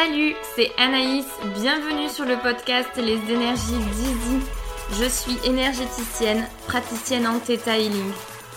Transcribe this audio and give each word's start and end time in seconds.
Salut, 0.00 0.36
c'est 0.54 0.70
Anaïs, 0.78 1.26
bienvenue 1.56 2.08
sur 2.08 2.24
le 2.24 2.36
podcast 2.36 2.90
Les 2.98 3.18
énergies 3.34 3.72
d'Easy. 3.72 4.38
Je 4.92 5.08
suis 5.08 5.36
énergéticienne, 5.44 6.46
praticienne 6.68 7.26
en 7.26 7.40
Theta 7.40 7.76
Healing. 7.76 8.12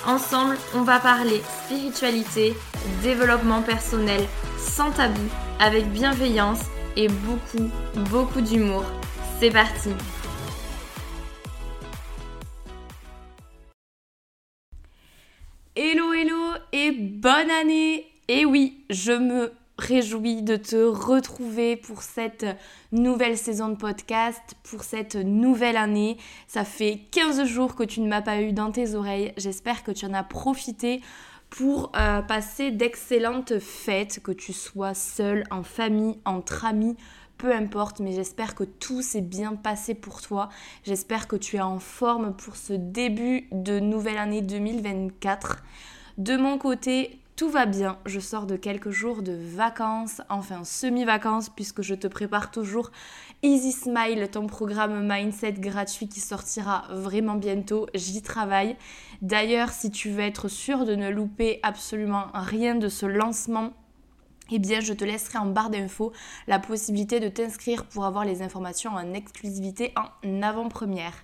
Ensemble, 0.06 0.56
on 0.76 0.84
va 0.84 1.00
parler 1.00 1.42
spiritualité, 1.66 2.54
développement 3.02 3.64
personnel, 3.64 4.22
sans 4.60 4.92
tabou, 4.92 5.20
avec 5.60 5.88
bienveillance 5.88 6.62
et 6.96 7.08
beaucoup, 7.08 7.72
beaucoup 8.12 8.42
d'humour. 8.42 8.86
C'est 9.40 9.50
parti 9.50 9.90
Hello 15.76 16.14
hello 16.14 16.54
et 16.72 16.92
bonne 16.92 17.50
année 17.50 18.06
Et 18.28 18.46
oui, 18.46 18.86
je 18.92 19.14
me 19.14 19.52
réjouis 19.82 20.44
de 20.44 20.56
te 20.56 20.76
retrouver 20.76 21.76
pour 21.76 22.04
cette 22.04 22.46
nouvelle 22.92 23.38
saison 23.38 23.70
de 23.70 23.76
podcast, 23.76 24.42
pour 24.64 24.84
cette 24.84 25.16
nouvelle 25.16 25.78
année. 25.78 26.18
Ça 26.48 26.64
fait 26.64 27.00
15 27.12 27.46
jours 27.46 27.76
que 27.76 27.84
tu 27.84 28.00
ne 28.02 28.08
m'as 28.08 28.22
pas 28.22 28.42
eu 28.42 28.54
dans 28.54 28.72
tes 28.72 28.96
oreilles. 28.96 29.34
J'espère 29.38 29.84
que 29.84 29.92
tu 29.92 30.06
en 30.06 30.14
as 30.14 30.24
profité 30.24 31.02
pour 31.50 31.92
euh, 31.98 32.22
passer 32.22 32.72
d'excellentes 32.72 33.60
fêtes, 33.60 34.22
que 34.24 34.32
tu 34.32 34.54
sois 34.54 34.94
seul, 34.94 35.44
en 35.52 35.64
famille, 35.64 36.20
entre 36.26 36.64
amis, 36.66 36.96
peu 37.38 37.54
importe, 37.54 38.00
mais 38.00 38.12
j'espère 38.12 38.54
que 38.54 38.64
tout 38.64 39.02
s'est 39.02 39.22
bien 39.22 39.56
passé 39.56 39.96
pour 39.96 40.22
toi. 40.22 40.50
J'espère 40.84 41.28
que 41.28 41.36
tu 41.36 41.58
es 41.58 41.62
en 41.62 41.80
forme 41.80 42.36
pour 42.36 42.56
ce 42.56 42.74
début 42.74 43.48
de 43.52 43.80
nouvelle 43.80 44.20
année 44.20 44.44
2024. 44.44 45.64
De 46.18 46.38
mon 46.38 46.58
côté, 46.58 47.21
tout 47.42 47.50
va 47.50 47.66
bien. 47.66 47.98
Je 48.06 48.20
sors 48.20 48.46
de 48.46 48.56
quelques 48.56 48.92
jours 48.92 49.24
de 49.24 49.36
vacances, 49.36 50.22
enfin 50.30 50.64
semi-vacances, 50.64 51.50
puisque 51.50 51.82
je 51.82 51.96
te 51.96 52.06
prépare 52.06 52.52
toujours 52.52 52.92
Easy 53.42 53.72
Smile, 53.72 54.30
ton 54.32 54.46
programme 54.46 55.12
Mindset 55.12 55.54
gratuit 55.54 56.08
qui 56.08 56.20
sortira 56.20 56.84
vraiment 56.92 57.34
bientôt. 57.34 57.88
J'y 57.96 58.22
travaille. 58.22 58.78
D'ailleurs, 59.24 59.72
si 59.72 59.90
tu 59.90 60.12
veux 60.12 60.20
être 60.20 60.50
sûr 60.50 60.86
de 60.86 60.94
ne 60.94 61.10
louper 61.10 61.60
absolument 61.64 62.28
rien 62.36 62.76
de 62.76 62.90
ce 62.90 63.08
lancement, 63.08 63.74
eh 64.52 64.60
bien, 64.60 64.80
je 64.80 64.94
te 64.94 65.04
laisserai 65.04 65.40
en 65.40 65.48
barre 65.48 65.72
d'infos 65.72 66.12
la 66.46 66.60
possibilité 66.60 67.20
de 67.20 67.28
t'inscrire 67.28 67.86
pour 67.86 68.06
avoir 68.06 68.24
les 68.24 68.44
informations 68.44 68.92
en 68.92 69.16
exclusivité 69.16 69.96
en 69.96 70.44
avant-première. 70.44 71.16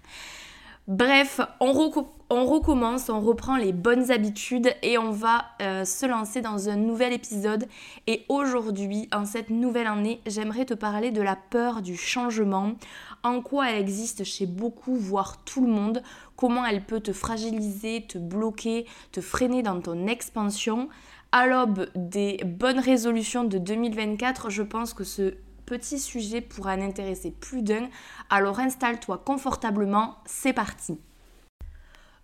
Bref, 0.87 1.41
on, 1.59 1.73
recommence, 1.73 3.09
on 3.09 3.19
reprend 3.19 3.57
les 3.57 3.73
bonnes 3.73 4.09
habitudes 4.09 4.73
et 4.81 4.97
on 4.97 5.11
va 5.11 5.43
euh, 5.61 5.83
se 5.83 6.05
lancer 6.05 6.39
dans 6.39 6.69
un 6.69 6.77
nouvel 6.77 7.11
épisode. 7.11 7.67
Et 8.07 8.23
aujourd'hui, 8.29 9.09
en 9.13 9.25
cette 9.25 9.49
nouvelle 9.49 9.87
année, 9.87 10.21
j'aimerais 10.25 10.63
te 10.63 10.73
parler 10.73 11.11
de 11.11 11.21
la 11.21 11.35
peur 11.35 11.81
du 11.81 11.97
changement, 11.97 12.75
en 13.23 13.41
quoi 13.41 13.69
elle 13.69 13.81
existe 13.81 14.23
chez 14.23 14.45
beaucoup, 14.45 14.95
voire 14.95 15.43
tout 15.43 15.59
le 15.59 15.73
monde, 15.73 16.01
comment 16.37 16.65
elle 16.65 16.85
peut 16.85 17.01
te 17.01 17.11
fragiliser, 17.11 18.05
te 18.07 18.17
bloquer, 18.17 18.85
te 19.11 19.19
freiner 19.19 19.63
dans 19.63 19.81
ton 19.81 20.07
expansion? 20.07 20.87
À 21.33 21.47
l'aube 21.47 21.87
des 21.95 22.37
bonnes 22.45 22.79
résolutions 22.79 23.43
de 23.43 23.57
2024, 23.57 24.49
je 24.49 24.63
pense 24.63 24.93
que 24.93 25.03
ce 25.03 25.33
petit 25.67 25.99
sujet 25.99 26.41
pourra 26.41 26.73
en 26.73 26.81
intéresser 26.81 27.29
plus 27.29 27.61
d'un. 27.61 27.89
Alors 28.31 28.59
installe-toi 28.59 29.19
confortablement, 29.19 30.17
c'est 30.25 30.53
parti. 30.53 30.97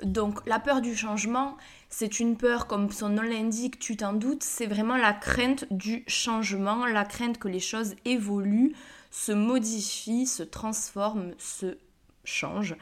Donc 0.02 0.46
la 0.48 0.60
peur 0.60 0.82
du 0.82 0.96
changement, 0.96 1.56
c'est 1.90 2.20
une 2.20 2.36
peur, 2.36 2.66
comme 2.68 2.92
son 2.92 3.10
nom 3.10 3.22
l'indique, 3.22 3.78
tu 3.78 3.96
t'en 3.96 4.14
doutes, 4.14 4.44
c'est 4.44 4.66
vraiment 4.66 4.98
la 4.98 5.14
crainte 5.14 5.66
du 5.72 6.04
changement, 6.08 6.86
la 6.86 7.06
crainte 7.06 7.38
que 7.38 7.48
les 7.48 7.60
choses 7.60 7.96
évoluent, 8.04 8.74
se 9.12 9.32
modifient, 9.32 10.26
se 10.26 10.44
transforment, 10.44 11.34
se 11.38 11.78
changent. 12.24 12.76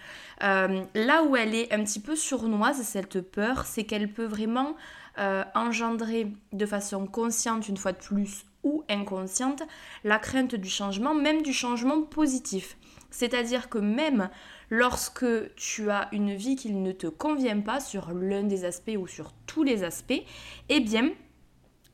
Euh, 0.43 0.83
là 0.95 1.23
où 1.23 1.35
elle 1.35 1.55
est 1.55 1.73
un 1.73 1.83
petit 1.83 1.99
peu 1.99 2.15
sournoise, 2.15 2.81
cette 2.83 3.21
peur, 3.21 3.65
c'est 3.65 3.83
qu'elle 3.83 4.11
peut 4.11 4.25
vraiment 4.25 4.75
euh, 5.17 5.43
engendrer 5.55 6.31
de 6.53 6.65
façon 6.65 7.05
consciente 7.05 7.67
une 7.67 7.77
fois 7.77 7.91
de 7.91 7.97
plus 7.97 8.45
ou 8.63 8.83
inconsciente 8.89 9.63
la 10.03 10.19
crainte 10.19 10.55
du 10.55 10.69
changement, 10.69 11.13
même 11.13 11.41
du 11.41 11.53
changement 11.53 12.01
positif. 12.01 12.77
C'est-à-dire 13.09 13.69
que 13.69 13.77
même 13.77 14.29
lorsque 14.69 15.25
tu 15.55 15.89
as 15.91 16.07
une 16.13 16.33
vie 16.33 16.55
qui 16.55 16.71
ne 16.71 16.91
te 16.91 17.07
convient 17.07 17.59
pas 17.59 17.79
sur 17.79 18.11
l'un 18.11 18.43
des 18.43 18.65
aspects 18.65 18.97
ou 18.97 19.05
sur 19.05 19.33
tous 19.45 19.63
les 19.63 19.83
aspects, 19.83 20.23
eh 20.69 20.79
bien, 20.79 21.11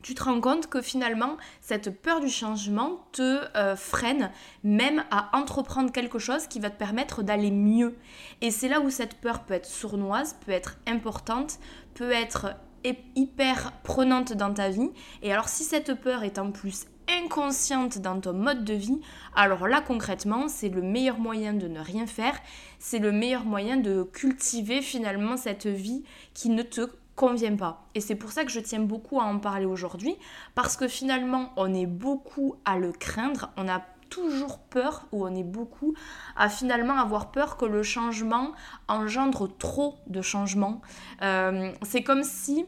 tu 0.03 0.13
te 0.13 0.23
rends 0.23 0.39
compte 0.39 0.67
que 0.67 0.81
finalement, 0.81 1.37
cette 1.59 2.01
peur 2.01 2.19
du 2.21 2.29
changement 2.29 3.07
te 3.11 3.41
euh, 3.57 3.75
freine 3.75 4.31
même 4.63 5.03
à 5.11 5.35
entreprendre 5.35 5.91
quelque 5.91 6.19
chose 6.19 6.47
qui 6.47 6.59
va 6.59 6.69
te 6.69 6.77
permettre 6.77 7.23
d'aller 7.23 7.51
mieux. 7.51 7.97
Et 8.41 8.51
c'est 8.51 8.69
là 8.69 8.79
où 8.79 8.89
cette 8.89 9.15
peur 9.15 9.43
peut 9.43 9.55
être 9.55 9.65
sournoise, 9.65 10.37
peut 10.45 10.51
être 10.51 10.77
importante, 10.87 11.57
peut 11.95 12.11
être 12.11 12.55
hyper 13.15 13.73
prenante 13.83 14.33
dans 14.33 14.53
ta 14.53 14.69
vie. 14.69 14.89
Et 15.21 15.31
alors 15.31 15.49
si 15.49 15.63
cette 15.63 15.93
peur 15.95 16.23
est 16.23 16.39
en 16.39 16.51
plus 16.51 16.85
inconsciente 17.09 17.99
dans 17.99 18.19
ton 18.19 18.33
mode 18.33 18.63
de 18.63 18.73
vie, 18.73 18.99
alors 19.35 19.67
là 19.67 19.81
concrètement, 19.81 20.47
c'est 20.47 20.69
le 20.69 20.81
meilleur 20.81 21.19
moyen 21.19 21.53
de 21.53 21.67
ne 21.67 21.79
rien 21.79 22.05
faire, 22.05 22.37
c'est 22.79 22.99
le 22.99 23.11
meilleur 23.11 23.45
moyen 23.45 23.77
de 23.77 24.03
cultiver 24.03 24.81
finalement 24.81 25.37
cette 25.37 25.67
vie 25.67 26.03
qui 26.33 26.49
ne 26.49 26.63
te 26.63 26.89
convient 27.15 27.55
pas. 27.55 27.87
Et 27.95 28.01
c'est 28.01 28.15
pour 28.15 28.31
ça 28.31 28.45
que 28.45 28.51
je 28.51 28.59
tiens 28.59 28.79
beaucoup 28.79 29.19
à 29.19 29.23
en 29.23 29.39
parler 29.39 29.65
aujourd'hui, 29.65 30.15
parce 30.55 30.77
que 30.77 30.87
finalement, 30.87 31.51
on 31.57 31.73
est 31.73 31.87
beaucoup 31.87 32.55
à 32.63 32.77
le 32.77 32.91
craindre, 32.91 33.51
on 33.57 33.67
a 33.67 33.81
toujours 34.09 34.59
peur, 34.59 35.07
ou 35.11 35.25
on 35.25 35.35
est 35.35 35.43
beaucoup 35.43 35.93
à 36.35 36.47
finalement 36.47 36.97
avoir 36.97 37.31
peur 37.31 37.57
que 37.57 37.65
le 37.65 37.83
changement 37.83 38.51
engendre 38.87 39.49
trop 39.57 39.95
de 40.07 40.21
changements. 40.21 40.81
Euh, 41.21 41.71
c'est 41.81 42.03
comme 42.03 42.23
si 42.23 42.65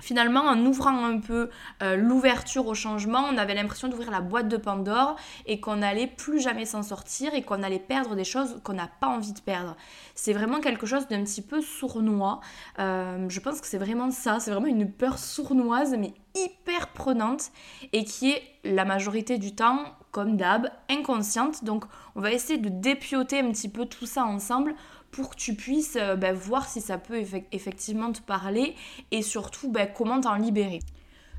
finalement, 0.00 0.42
en 0.42 0.58
ouvrant 0.66 1.04
un 1.04 1.18
peu 1.18 1.50
euh, 1.82 1.96
l'ouverture 1.96 2.66
au 2.66 2.74
changement, 2.74 3.24
on 3.30 3.36
avait 3.36 3.54
l'impression 3.54 3.88
d'ouvrir 3.88 4.10
la 4.10 4.20
boîte 4.20 4.48
de 4.48 4.56
Pandore 4.56 5.16
et 5.46 5.60
qu'on 5.60 5.76
n'allait 5.76 6.06
plus 6.06 6.40
jamais 6.40 6.64
s'en 6.64 6.82
sortir 6.82 7.34
et 7.34 7.42
qu'on 7.42 7.62
allait 7.62 7.78
perdre 7.78 8.14
des 8.14 8.24
choses 8.24 8.60
qu'on 8.64 8.74
n'a 8.74 8.88
pas 9.00 9.08
envie 9.08 9.32
de 9.32 9.40
perdre. 9.40 9.76
C'est 10.14 10.32
vraiment 10.32 10.60
quelque 10.60 10.86
chose 10.86 11.06
d'un 11.08 11.22
petit 11.24 11.42
peu 11.42 11.60
sournois. 11.60 12.40
Euh, 12.78 13.26
je 13.28 13.40
pense 13.40 13.60
que 13.60 13.66
c'est 13.66 13.78
vraiment 13.78 14.10
ça, 14.10 14.40
c'est 14.40 14.50
vraiment 14.50 14.66
une 14.66 14.90
peur 14.90 15.18
sournoise 15.18 15.96
mais 15.98 16.14
hyper 16.34 16.88
prenante 16.88 17.50
et 17.92 18.04
qui 18.04 18.32
est 18.32 18.42
la 18.64 18.84
majorité 18.84 19.38
du 19.38 19.54
temps, 19.54 19.84
comme 20.10 20.36
d'hab, 20.36 20.70
inconsciente. 20.90 21.64
Donc 21.64 21.84
on 22.16 22.20
va 22.20 22.32
essayer 22.32 22.58
de 22.58 22.68
dépioter 22.68 23.40
un 23.40 23.50
petit 23.50 23.68
peu 23.68 23.86
tout 23.86 24.06
ça 24.06 24.24
ensemble 24.24 24.74
pour 25.14 25.30
que 25.30 25.36
tu 25.36 25.54
puisses 25.54 25.96
euh, 25.96 26.16
bah, 26.16 26.32
voir 26.32 26.68
si 26.68 26.80
ça 26.80 26.98
peut 26.98 27.22
effectivement 27.52 28.12
te 28.12 28.20
parler 28.20 28.74
et 29.12 29.22
surtout 29.22 29.70
bah, 29.70 29.86
comment 29.86 30.20
t'en 30.20 30.34
libérer. 30.34 30.80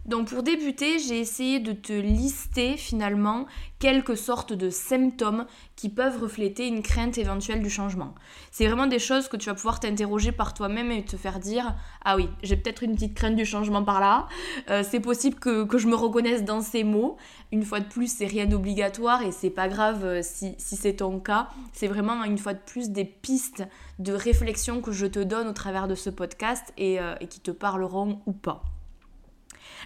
Donc 0.06 0.30
pour 0.30 0.44
débuter, 0.44 1.00
j'ai 1.00 1.20
essayé 1.20 1.60
de 1.60 1.72
te 1.72 1.92
lister 1.92 2.78
finalement 2.78 3.48
quelques 3.80 4.16
sortes 4.16 4.54
de 4.54 4.70
symptômes 4.70 5.48
qui 5.76 5.90
peuvent 5.90 6.22
refléter 6.22 6.68
une 6.68 6.84
crainte 6.84 7.18
éventuelle 7.18 7.64
du 7.64 7.72
changement. 7.72 8.14
C'est 8.52 8.68
vraiment 8.68 8.86
des 8.86 9.00
choses 9.00 9.28
que 9.28 9.36
tu 9.36 9.50
vas 9.50 9.56
pouvoir 9.56 9.80
t'interroger 9.80 10.32
par 10.32 10.54
toi-même 10.54 10.92
et 10.92 11.04
te 11.04 11.18
faire 11.18 11.40
dire 11.40 11.76
ah 12.04 12.18
oui, 12.18 12.30
j'ai 12.44 12.56
peut-être 12.56 12.84
une 12.84 12.94
petite 12.94 13.16
crainte 13.16 13.36
du 13.36 13.46
changement 13.46 13.84
par 13.84 14.00
là. 14.00 14.28
Euh, 14.70 14.84
c'est 14.88 15.00
possible 15.00 15.40
que, 15.40 15.68
je 15.76 15.88
me 15.88 15.96
reconnaisse 15.96 16.44
dans 16.44 16.62
ces 16.62 16.84
mots. 16.84 17.18
Une 17.52 17.64
fois 17.64 17.80
de 17.80 17.88
plus, 17.88 18.16
c'est 18.16 18.28
rien 18.28 18.46
d'obligatoire 18.46 19.24
et 19.24 19.32
c'est 19.32 19.50
pas 19.50 19.68
grave 19.68 20.06
euh, 20.06 20.20
si, 20.22 20.56
c'est 20.60 20.98
ton 20.98 21.20
cas. 21.20 21.50
C'est 21.74 21.88
vraiment 21.88 22.24
une 22.24 22.38
fois 22.38 22.54
de 22.54 22.62
plus 22.64 22.92
des 22.92 23.06
pistes 23.06 23.64
de 23.98 24.14
réflexion 24.14 24.82
que 24.82 24.92
je 24.92 25.08
te 25.08 25.20
donne 25.20 25.48
au 25.48 25.54
travers 25.54 25.88
de 25.88 25.96
ce 25.96 26.12
podcast 26.12 26.74
et 26.78 27.00
euh, 27.00 27.16
qui 27.16 27.40
te 27.40 27.52
parleront 27.52 28.22
ou 28.28 28.34
pas. 28.34 28.64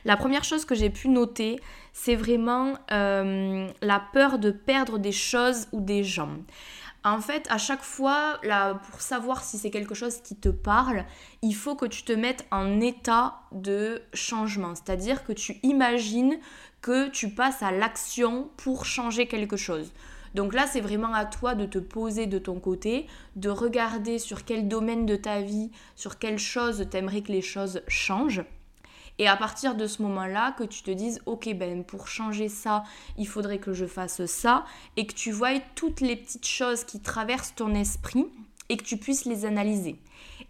La 0.05 0.17
première 0.17 0.43
chose 0.43 0.65
que 0.65 0.75
j'ai 0.75 0.89
pu 0.89 1.09
noter, 1.09 1.59
c'est 1.93 2.15
vraiment 2.15 2.73
euh, 2.91 3.67
la 3.81 4.01
peur 4.13 4.39
de 4.39 4.51
perdre 4.51 4.97
des 4.97 5.11
choses 5.11 5.67
ou 5.71 5.81
des 5.81 6.03
gens. 6.03 6.37
En 7.03 7.21
fait, 7.21 7.47
à 7.49 7.57
chaque 7.57 7.81
fois, 7.81 8.39
là, 8.43 8.75
pour 8.75 8.99
savoir 9.01 9.43
si 9.43 9.57
c'est 9.57 9.69
quelque 9.69 9.95
chose 9.95 10.17
qui 10.21 10.35
te 10.35 10.49
parle, 10.49 11.05
il 11.41 11.53
faut 11.53 11.75
que 11.75 11.85
tu 11.85 12.03
te 12.03 12.11
mettes 12.11 12.45
en 12.51 12.81
état 12.81 13.35
de 13.53 14.01
changement. 14.13 14.75
C'est-à-dire 14.75 15.23
que 15.23 15.31
tu 15.31 15.59
imagines 15.63 16.37
que 16.81 17.09
tu 17.09 17.29
passes 17.29 17.63
à 17.63 17.71
l'action 17.71 18.49
pour 18.57 18.85
changer 18.85 19.27
quelque 19.27 19.55
chose. 19.55 19.91
Donc 20.35 20.53
là, 20.53 20.67
c'est 20.67 20.81
vraiment 20.81 21.13
à 21.13 21.25
toi 21.25 21.55
de 21.55 21.65
te 21.65 21.79
poser 21.79 22.27
de 22.27 22.37
ton 22.37 22.59
côté, 22.59 23.07
de 23.35 23.49
regarder 23.49 24.19
sur 24.19 24.43
quel 24.43 24.67
domaine 24.67 25.05
de 25.05 25.15
ta 25.15 25.41
vie, 25.41 25.71
sur 25.95 26.19
quelle 26.19 26.37
chose 26.37 26.85
t'aimerais 26.89 27.21
que 27.21 27.31
les 27.31 27.41
choses 27.41 27.81
changent. 27.87 28.43
Et 29.19 29.27
à 29.27 29.35
partir 29.35 29.75
de 29.75 29.85
ce 29.85 30.01
moment-là, 30.01 30.53
que 30.53 30.63
tu 30.63 30.81
te 30.81 30.91
dises, 30.91 31.21
ok, 31.25 31.53
ben 31.53 31.83
pour 31.83 32.07
changer 32.07 32.47
ça, 32.47 32.83
il 33.17 33.27
faudrait 33.27 33.59
que 33.59 33.73
je 33.73 33.85
fasse 33.85 34.25
ça, 34.25 34.65
et 34.97 35.05
que 35.05 35.13
tu 35.13 35.31
vois 35.31 35.59
toutes 35.75 36.01
les 36.01 36.15
petites 36.15 36.47
choses 36.47 36.85
qui 36.85 37.01
traversent 37.01 37.53
ton 37.53 37.75
esprit 37.75 38.25
et 38.69 38.77
que 38.77 38.83
tu 38.83 38.97
puisses 38.97 39.25
les 39.25 39.45
analyser. 39.45 39.99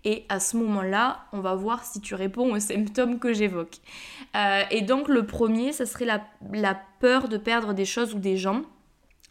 Et 0.05 0.25
à 0.29 0.39
ce 0.39 0.55
moment-là, 0.57 1.25
on 1.33 1.39
va 1.39 1.55
voir 1.55 1.83
si 1.83 1.99
tu 1.99 2.15
réponds 2.15 2.53
aux 2.53 2.59
symptômes 2.59 3.19
que 3.19 3.33
j'évoque. 3.33 3.77
Euh, 4.35 4.63
et 4.71 4.81
donc 4.81 5.07
le 5.09 5.25
premier, 5.25 5.73
ça 5.73 5.85
serait 5.85 6.05
la, 6.05 6.21
la 6.53 6.79
peur 6.99 7.27
de 7.27 7.37
perdre 7.37 7.73
des 7.73 7.85
choses 7.85 8.13
ou 8.13 8.19
des 8.19 8.37
gens. 8.37 8.61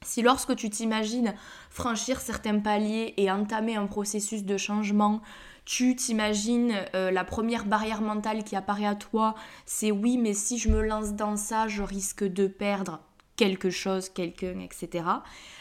Si 0.08 0.22
lorsque 0.22 0.56
tu 0.56 0.70
t'imagines 0.70 1.34
franchir 1.68 2.18
certains 2.18 2.60
paliers 2.60 3.12
et 3.18 3.30
entamer 3.30 3.76
un 3.76 3.86
processus 3.86 4.42
de 4.42 4.56
changement, 4.56 5.20
tu 5.66 5.96
t'imagines 5.96 6.74
euh, 6.94 7.10
la 7.10 7.24
première 7.24 7.66
barrière 7.66 8.00
mentale 8.00 8.42
qui 8.42 8.56
apparaît 8.56 8.86
à 8.86 8.94
toi, 8.94 9.34
c'est 9.66 9.90
oui, 9.90 10.16
mais 10.16 10.32
si 10.32 10.56
je 10.56 10.70
me 10.70 10.80
lance 10.80 11.12
dans 11.12 11.36
ça, 11.36 11.68
je 11.68 11.82
risque 11.82 12.24
de 12.24 12.46
perdre 12.46 13.00
quelque 13.36 13.68
chose, 13.68 14.08
quelqu'un, 14.08 14.60
etc. 14.60 15.04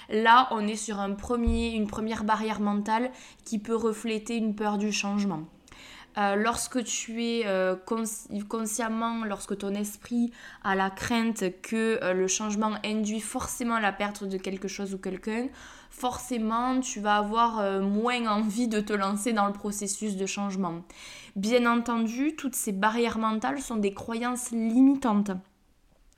Là, 0.08 0.48
on 0.52 0.66
est 0.66 0.78
sur 0.78 0.98
une 1.00 1.18
première 1.18 2.24
barrière 2.24 2.62
mentale 2.62 3.12
qui 3.44 3.60
peut 3.60 3.76
refléter 3.76 4.38
une 4.38 4.56
peur 4.56 4.78
du 4.78 4.94
changement. 4.94 5.44
Euh, 6.18 6.36
lorsque 6.36 6.84
tu 6.84 7.24
es 7.24 7.44
euh, 7.46 7.76
consciemment, 8.50 9.24
lorsque 9.24 9.58
ton 9.58 9.76
esprit 9.76 10.32
a 10.64 10.76
la 10.76 10.90
crainte 10.90 11.44
que 11.62 12.00
le 12.14 12.28
changement 12.28 12.74
induit 12.84 13.22
forcément 13.22 13.80
la 13.80 13.92
perte 13.92 14.24
de 14.24 14.38
quelque 14.38 14.68
chose 14.68 14.94
ou 14.94 14.98
quelqu'un, 14.98 15.48
forcément 15.90 16.80
tu 16.80 17.00
vas 17.00 17.18
avoir 17.18 17.60
euh, 17.60 17.82
moins 17.82 18.28
envie 18.28 18.68
de 18.68 18.80
te 18.80 18.94
lancer 18.94 19.34
dans 19.34 19.48
le 19.48 19.54
processus 19.54 20.16
de 20.16 20.26
changement. 20.26 20.84
Bien 21.36 21.72
entendu, 21.72 22.36
toutes 22.36 22.56
ces 22.56 22.72
barrières 22.72 23.18
mentales 23.18 23.62
sont 23.62 23.78
des 23.78 23.94
croyances 23.94 24.52
limitantes. 24.52 25.32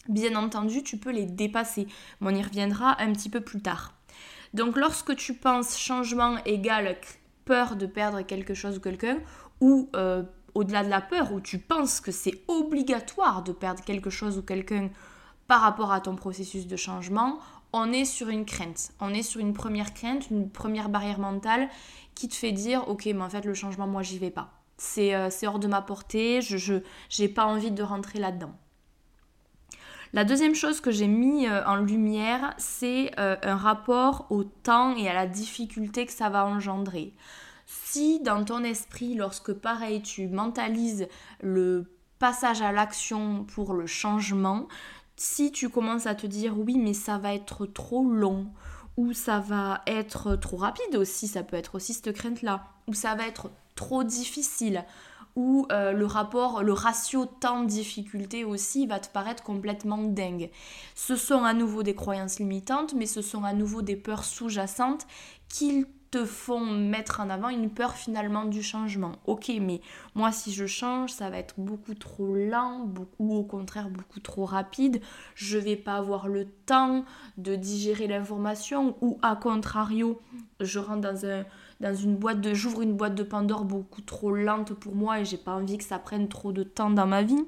Bien 0.07 0.35
entendu, 0.35 0.83
tu 0.83 0.97
peux 0.97 1.11
les 1.11 1.25
dépasser. 1.25 1.87
on 2.21 2.33
y 2.33 2.41
reviendra 2.41 3.01
un 3.01 3.13
petit 3.13 3.29
peu 3.29 3.41
plus 3.41 3.61
tard. 3.61 3.93
Donc 4.53 4.75
lorsque 4.75 5.15
tu 5.15 5.35
penses 5.35 5.77
changement 5.77 6.37
égale 6.45 6.97
de 7.49 7.85
perdre 7.85 8.21
quelque 8.21 8.53
chose 8.53 8.77
ou 8.77 8.79
quelqu'un, 8.79 9.17
ou 9.59 9.89
euh, 9.95 10.23
au-delà 10.53 10.83
de 10.83 10.89
la 10.89 11.01
peur, 11.01 11.31
où 11.31 11.41
tu 11.41 11.57
penses 11.57 11.99
que 11.99 12.11
c'est 12.11 12.43
obligatoire 12.47 13.43
de 13.43 13.51
perdre 13.51 13.83
quelque 13.83 14.09
chose 14.09 14.37
ou 14.37 14.43
quelqu'un 14.43 14.89
par 15.47 15.61
rapport 15.61 15.91
à 15.91 15.99
ton 15.99 16.15
processus 16.15 16.67
de 16.67 16.75
changement, 16.75 17.39
on 17.73 17.91
est 17.91 18.05
sur 18.05 18.29
une 18.29 18.45
crainte. 18.45 18.91
On 18.99 19.13
est 19.13 19.23
sur 19.23 19.41
une 19.41 19.53
première 19.53 19.93
crainte, 19.93 20.29
une 20.29 20.49
première 20.49 20.89
barrière 20.89 21.19
mentale 21.19 21.69
qui 22.13 22.27
te 22.27 22.35
fait 22.35 22.51
dire 22.51 22.87
ok 22.87 23.05
mais 23.05 23.21
en 23.21 23.29
fait 23.29 23.45
le 23.45 23.53
changement 23.53 23.87
moi 23.87 24.03
j'y 24.03 24.19
vais 24.19 24.31
pas. 24.31 24.51
C'est 24.77 25.15
euh, 25.15 25.29
hors 25.43 25.59
de 25.59 25.67
ma 25.67 25.81
portée, 25.81 26.41
je 26.41 26.81
n'ai 27.19 27.29
pas 27.29 27.45
envie 27.45 27.71
de 27.71 27.83
rentrer 27.83 28.19
là-dedans. 28.19 28.53
La 30.11 30.23
deuxième 30.23 30.55
chose 30.55 30.81
que 30.81 30.89
j'ai 30.89 31.07
mis 31.07 31.47
euh, 31.47 31.63
en 31.65 31.75
lumière, 31.75 32.55
c'est 32.57 33.11
euh, 33.19 33.35
un 33.43 33.55
rapport 33.55 34.25
au 34.31 34.43
temps 34.43 34.95
et 34.95 35.07
à 35.07 35.13
la 35.13 35.27
difficulté 35.27 36.07
que 36.07 36.11
ça 36.11 36.29
va 36.29 36.45
engendrer. 36.45 37.13
Si 37.67 38.19
dans 38.21 38.43
ton 38.43 38.63
esprit, 38.63 39.13
lorsque 39.13 39.53
pareil, 39.53 40.01
tu 40.01 40.27
mentalises 40.27 41.07
le 41.41 41.91
passage 42.17 42.63
à 42.63 42.71
l'action 42.71 43.43
pour 43.43 43.73
le 43.73 43.85
changement, 43.85 44.67
si 45.15 45.51
tu 45.51 45.69
commences 45.69 46.07
à 46.07 46.15
te 46.15 46.25
dire 46.25 46.57
oui 46.57 46.79
mais 46.79 46.93
ça 46.93 47.19
va 47.19 47.35
être 47.35 47.67
trop 47.67 48.09
long 48.09 48.47
ou 48.97 49.13
ça 49.13 49.39
va 49.39 49.81
être 49.85 50.35
trop 50.35 50.57
rapide 50.57 50.95
aussi, 50.95 51.27
ça 51.27 51.43
peut 51.43 51.55
être 51.55 51.75
aussi 51.75 51.93
cette 51.93 52.13
crainte-là, 52.13 52.65
ou 52.87 52.93
ça 52.93 53.13
va 53.15 53.27
être 53.27 53.51
trop 53.79 54.03
difficile, 54.03 54.83
ou 55.37 55.65
euh, 55.71 55.93
le 55.93 56.05
rapport, 56.05 56.63
le 56.63 56.73
ratio 56.73 57.25
temps-difficulté 57.25 58.43
aussi 58.43 58.87
va 58.87 58.99
te 58.99 59.07
paraître 59.07 59.41
complètement 59.41 60.03
dingue. 60.03 60.49
Ce 60.95 61.15
sont 61.15 61.45
à 61.45 61.53
nouveau 61.53 61.81
des 61.81 61.95
croyances 61.95 62.39
limitantes, 62.39 62.93
mais 62.93 63.05
ce 63.05 63.21
sont 63.21 63.45
à 63.45 63.53
nouveau 63.53 63.81
des 63.81 63.95
peurs 63.95 64.25
sous-jacentes 64.25 65.07
qui 65.47 65.85
te 66.11 66.25
font 66.25 66.65
mettre 66.65 67.21
en 67.21 67.29
avant 67.29 67.49
une 67.49 67.69
peur 67.69 67.93
finalement 67.93 68.45
du 68.45 68.61
changement. 68.61 69.13
Ok, 69.27 69.49
mais 69.61 69.79
moi 70.13 70.33
si 70.33 70.51
je 70.51 70.65
change, 70.65 71.11
ça 71.11 71.29
va 71.29 71.37
être 71.37 71.55
beaucoup 71.57 71.93
trop 71.93 72.35
lent, 72.35 72.79
beaucoup, 72.79 73.15
ou 73.19 73.35
au 73.35 73.43
contraire 73.43 73.89
beaucoup 73.89 74.19
trop 74.19 74.43
rapide. 74.43 74.99
Je 75.35 75.57
vais 75.57 75.77
pas 75.77 75.95
avoir 75.95 76.27
le 76.27 76.45
temps 76.65 77.05
de 77.37 77.55
digérer 77.55 78.07
l'information, 78.07 78.97
ou 79.01 79.19
à 79.21 79.35
contrario, 79.37 80.19
je 80.59 80.79
rentre 80.79 81.01
dans 81.01 81.25
un 81.25 81.45
dans 81.79 81.95
une 81.95 82.15
boîte 82.15 82.41
de 82.41 82.53
j'ouvre 82.53 82.81
une 82.81 82.95
boîte 82.95 83.15
de 83.15 83.23
Pandore 83.23 83.65
beaucoup 83.65 84.01
trop 84.01 84.31
lente 84.31 84.73
pour 84.73 84.95
moi 84.95 85.19
et 85.19 85.25
j'ai 85.25 85.37
pas 85.37 85.53
envie 85.53 85.77
que 85.77 85.83
ça 85.83 85.99
prenne 85.99 86.27
trop 86.27 86.51
de 86.51 86.63
temps 86.63 86.89
dans 86.89 87.07
ma 87.07 87.23
vie. 87.23 87.45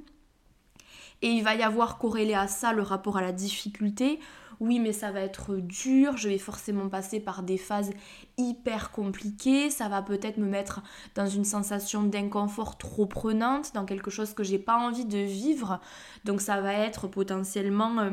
Et 1.21 1.27
il 1.27 1.43
va 1.43 1.55
y 1.55 1.61
avoir 1.61 1.97
corrélé 1.97 2.33
à 2.33 2.47
ça 2.47 2.73
le 2.73 2.81
rapport 2.81 3.17
à 3.17 3.21
la 3.21 3.31
difficulté 3.31 4.19
oui 4.61 4.79
mais 4.79 4.93
ça 4.93 5.11
va 5.11 5.21
être 5.21 5.57
dur, 5.57 6.15
je 6.15 6.29
vais 6.29 6.37
forcément 6.37 6.87
passer 6.87 7.19
par 7.19 7.41
des 7.41 7.57
phases 7.57 7.89
hyper 8.37 8.91
compliquées, 8.91 9.71
ça 9.71 9.89
va 9.89 10.03
peut-être 10.03 10.37
me 10.37 10.45
mettre 10.45 10.81
dans 11.15 11.25
une 11.25 11.43
sensation 11.43 12.03
d'inconfort 12.03 12.77
trop 12.77 13.07
prenante, 13.07 13.73
dans 13.73 13.85
quelque 13.85 14.11
chose 14.11 14.33
que 14.33 14.43
j'ai 14.43 14.59
pas 14.59 14.77
envie 14.77 15.05
de 15.05 15.17
vivre. 15.17 15.81
Donc 16.25 16.41
ça 16.41 16.61
va 16.61 16.73
être 16.73 17.07
potentiellement 17.07 17.97
euh, 17.99 18.11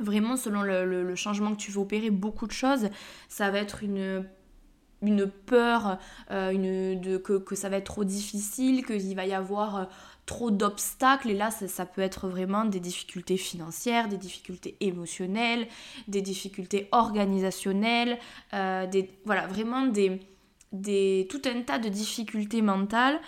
vraiment 0.00 0.38
selon 0.38 0.62
le, 0.62 1.14
changement 1.16 1.52
que 1.52 1.60
tu 1.60 1.70
veux 1.70 1.80
opérer 1.80 2.10
beaucoup 2.10 2.46
de 2.46 2.52
choses, 2.52 2.88
ça 3.28 3.50
va 3.50 3.58
être 3.58 3.82
une 3.82 4.26
une 5.02 5.26
peur 5.26 5.98
euh, 6.30 6.50
une, 6.50 7.00
de, 7.00 7.16
que, 7.18 7.54
ça 7.54 7.68
va 7.68 7.76
être 7.76 7.86
trop 7.86 8.04
difficile, 8.04 8.84
qu'il 8.86 9.14
va 9.14 9.26
y 9.26 9.34
avoir 9.34 9.76
euh, 9.76 9.84
trop 10.26 10.50
d'obstacles 10.50 11.30
et 11.30 11.34
là 11.34 11.50
ça, 11.50 11.84
peut 11.84 12.00
être 12.00 12.28
vraiment 12.28 12.64
des 12.64 12.80
difficultés 12.80 13.36
financières, 13.36 14.08
des 14.08 14.16
difficultés 14.16 14.76
émotionnelles, 14.80 15.66
des 16.08 16.22
difficultés 16.22 16.88
organisationnelles, 16.92 18.18
euh, 18.54 18.86
des, 18.86 19.10
voilà 19.24 19.46
vraiment 19.46 19.86
des, 19.86 21.26
tout 21.28 21.42
un 21.44 21.62
tas 21.62 21.78
de 21.78 21.88
difficultés 21.88 22.62
mentales 22.62 23.20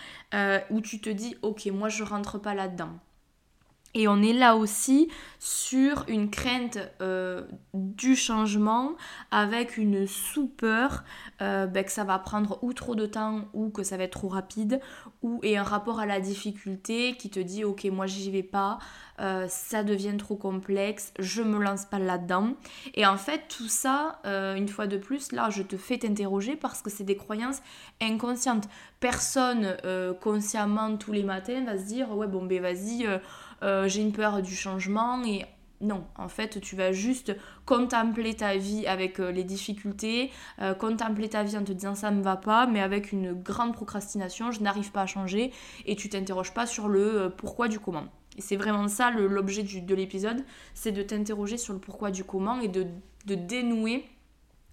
où 0.71 0.81
tu 0.81 1.01
te 1.01 1.11
dis 1.11 1.37
ok 1.43 1.67
moi 1.67 1.89
je 1.89 2.03
rentre 2.05 2.39
pas 2.39 2.55
là-dedans. 2.55 2.91
Et 3.95 4.09
on 4.09 4.21
est 4.23 4.33
là 4.33 4.57
aussi 4.57 5.09
sur 5.39 6.05
une 6.09 6.31
crainte 6.31 6.79
euh, 7.01 7.43
du 7.75 8.17
changement 8.17 8.93
avec 9.31 9.77
une 9.77 10.07
sous-peur 10.07 11.05
euh, 11.43 11.67
ben, 11.67 11.85
que 11.85 11.93
ça 11.93 12.03
va 12.03 12.19
prendre 12.19 12.59
ou 12.63 12.73
trop 12.73 12.95
de 12.95 13.07
temps 13.07 13.43
ou 13.53 13.69
que 13.69 13.83
ça 13.83 13.97
va 13.97 14.05
être 14.05 14.13
trop 14.13 14.29
rapide 14.29 14.81
ou 15.23 15.41
et 15.43 15.59
un 15.59 15.63
rapport 15.63 16.01
à 16.01 16.07
la 16.07 16.19
difficulté 16.19 17.15
qui 17.17 17.29
te 17.29 17.39
dit 17.39 17.63
ok 17.63 17.85
moi 17.93 18.07
j'y 18.07 18.31
vais 18.31 18.43
pas, 18.43 18.79
euh, 19.21 19.47
ça 19.49 19.85
devient 19.85 20.17
trop 20.17 20.37
complexe, 20.37 21.13
je 21.19 21.43
me 21.43 21.63
lance 21.63 21.85
pas 21.85 21.99
là-dedans. 21.99 22.55
Et 22.95 23.07
en 23.07 23.19
fait 23.19 23.43
tout 23.49 23.69
ça, 23.69 24.21
une 24.25 24.69
fois 24.69 24.87
de 24.87 24.97
plus, 24.97 25.31
là 25.31 25.51
je 25.51 25.63
te 25.63 25.77
fais 25.77 25.99
t'interroger 25.99 26.57
parce 26.57 26.83
que 26.83 26.91
c'est 26.91 27.05
des 27.05 27.17
croyances 27.17 27.61
inconscientes. 28.01 28.67
Personne 28.99 29.77
consciemment 30.23 30.97
tous 30.97 31.13
les 31.13 31.23
matins 31.23 31.65
va 31.65 31.79
se 31.79 31.85
dire 31.85 32.17
ouais 32.17 32.27
bon 32.27 32.47
ben 32.47 32.63
vas-y 32.63 33.07
euh, 33.65 33.89
j'ai 33.89 34.03
une 34.03 34.13
peur 34.13 34.43
du 34.43 34.55
changement 34.55 35.23
et 35.25 35.45
non, 35.81 36.05
en 36.17 36.29
fait, 36.29 36.61
tu 36.61 36.77
vas 36.77 36.93
juste 36.93 37.37
contempler 37.67 38.35
ta 38.35 38.57
vie 38.57 38.87
avec 38.87 39.21
euh, 39.21 39.31
les 39.31 39.45
difficultés, 39.45 40.31
euh, 40.61 40.73
contempler 40.75 41.29
ta 41.29 41.43
vie 41.43 41.57
en 41.57 41.65
te 41.65 41.73
disant 41.73 41.95
ça 41.95 42.11
ne 42.11 42.23
va 42.23 42.37
pas, 42.37 42.67
mais 42.67 42.81
avec 42.81 43.13
une 43.13 43.33
grande 43.35 43.75
procrastination, 43.75 44.51
je 44.51 44.61
n'arrive 44.61 44.93
pas 44.93 45.03
à 45.03 45.07
changer, 45.07 45.53
et 45.85 45.97
tu 45.97 46.09
t'interroges 46.09 46.55
pas 46.55 46.67
sur 46.67 46.89
le 46.89 47.33
pourquoi 47.37 47.69
du 47.69 47.81
comment. 47.81 48.07
Et 48.37 48.41
c'est 48.41 48.57
vraiment 48.57 48.89
ça 48.89 49.11
l'objet 49.11 49.63
de 49.63 49.95
l'épisode, 49.95 50.45
c'est 50.75 50.93
de 50.93 51.03
t'interroger 51.03 51.57
sur 51.57 51.73
le 51.73 51.79
pourquoi 51.79 52.11
du 52.11 52.25
comment 52.25 52.61
et 52.61 52.69
de, 52.69 52.87
de 53.27 53.35
dénouer 53.35 54.05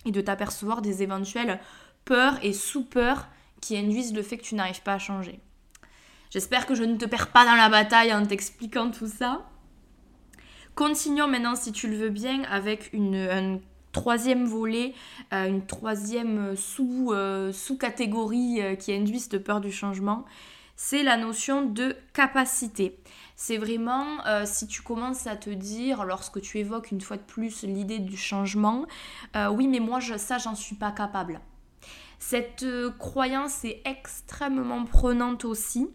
et 0.05 0.11
de 0.11 0.21
t'apercevoir 0.21 0.81
des 0.81 1.03
éventuelles 1.03 1.59
peurs 2.05 2.43
et 2.43 2.53
sous-peurs 2.53 3.27
qui 3.59 3.77
induisent 3.77 4.15
le 4.15 4.23
fait 4.23 4.37
que 4.37 4.43
tu 4.43 4.55
n'arrives 4.55 4.81
pas 4.81 4.93
à 4.93 4.99
changer. 4.99 5.39
J'espère 6.31 6.65
que 6.65 6.75
je 6.75 6.83
ne 6.83 6.95
te 6.95 7.03
perds 7.03 7.27
pas 7.27 7.45
dans 7.45 7.55
la 7.55 7.67
bataille 7.67 8.13
en 8.13 8.25
t'expliquant 8.25 8.89
tout 8.89 9.07
ça. 9.07 9.45
Continuons 10.75 11.27
maintenant, 11.27 11.55
si 11.55 11.73
tu 11.73 11.89
le 11.89 11.97
veux 11.97 12.09
bien, 12.09 12.43
avec 12.49 12.93
une, 12.93 13.15
un 13.15 13.59
troisième 13.91 14.45
volet, 14.45 14.93
euh, 15.33 15.49
une 15.49 15.65
troisième 15.65 16.55
sous, 16.55 17.11
euh, 17.11 17.51
sous-catégorie 17.51 18.61
euh, 18.61 18.75
qui 18.75 18.93
induit 18.93 19.19
cette 19.19 19.43
peur 19.43 19.59
du 19.59 19.73
changement. 19.73 20.23
C'est 20.77 21.03
la 21.03 21.17
notion 21.17 21.63
de 21.65 21.97
capacité. 22.13 22.97
C'est 23.35 23.57
vraiment 23.57 24.05
si 24.45 24.67
tu 24.67 24.81
commences 24.81 25.27
à 25.27 25.35
te 25.35 25.49
dire, 25.49 26.05
lorsque 26.05 26.41
tu 26.41 26.57
évoques 26.59 26.91
une 26.91 27.01
fois 27.01 27.17
de 27.17 27.21
plus 27.23 27.63
l'idée 27.63 27.99
du 27.99 28.17
changement, 28.17 28.85
oui 29.51 29.67
mais 29.67 29.79
moi 29.79 29.99
ça 30.01 30.37
j'en 30.39 30.55
suis 30.55 30.75
pas 30.75 30.91
capable. 30.91 31.39
Cette 32.17 32.65
croyance 32.97 33.63
est 33.63 33.81
extrêmement 33.85 34.85
prenante 34.85 35.45
aussi 35.45 35.89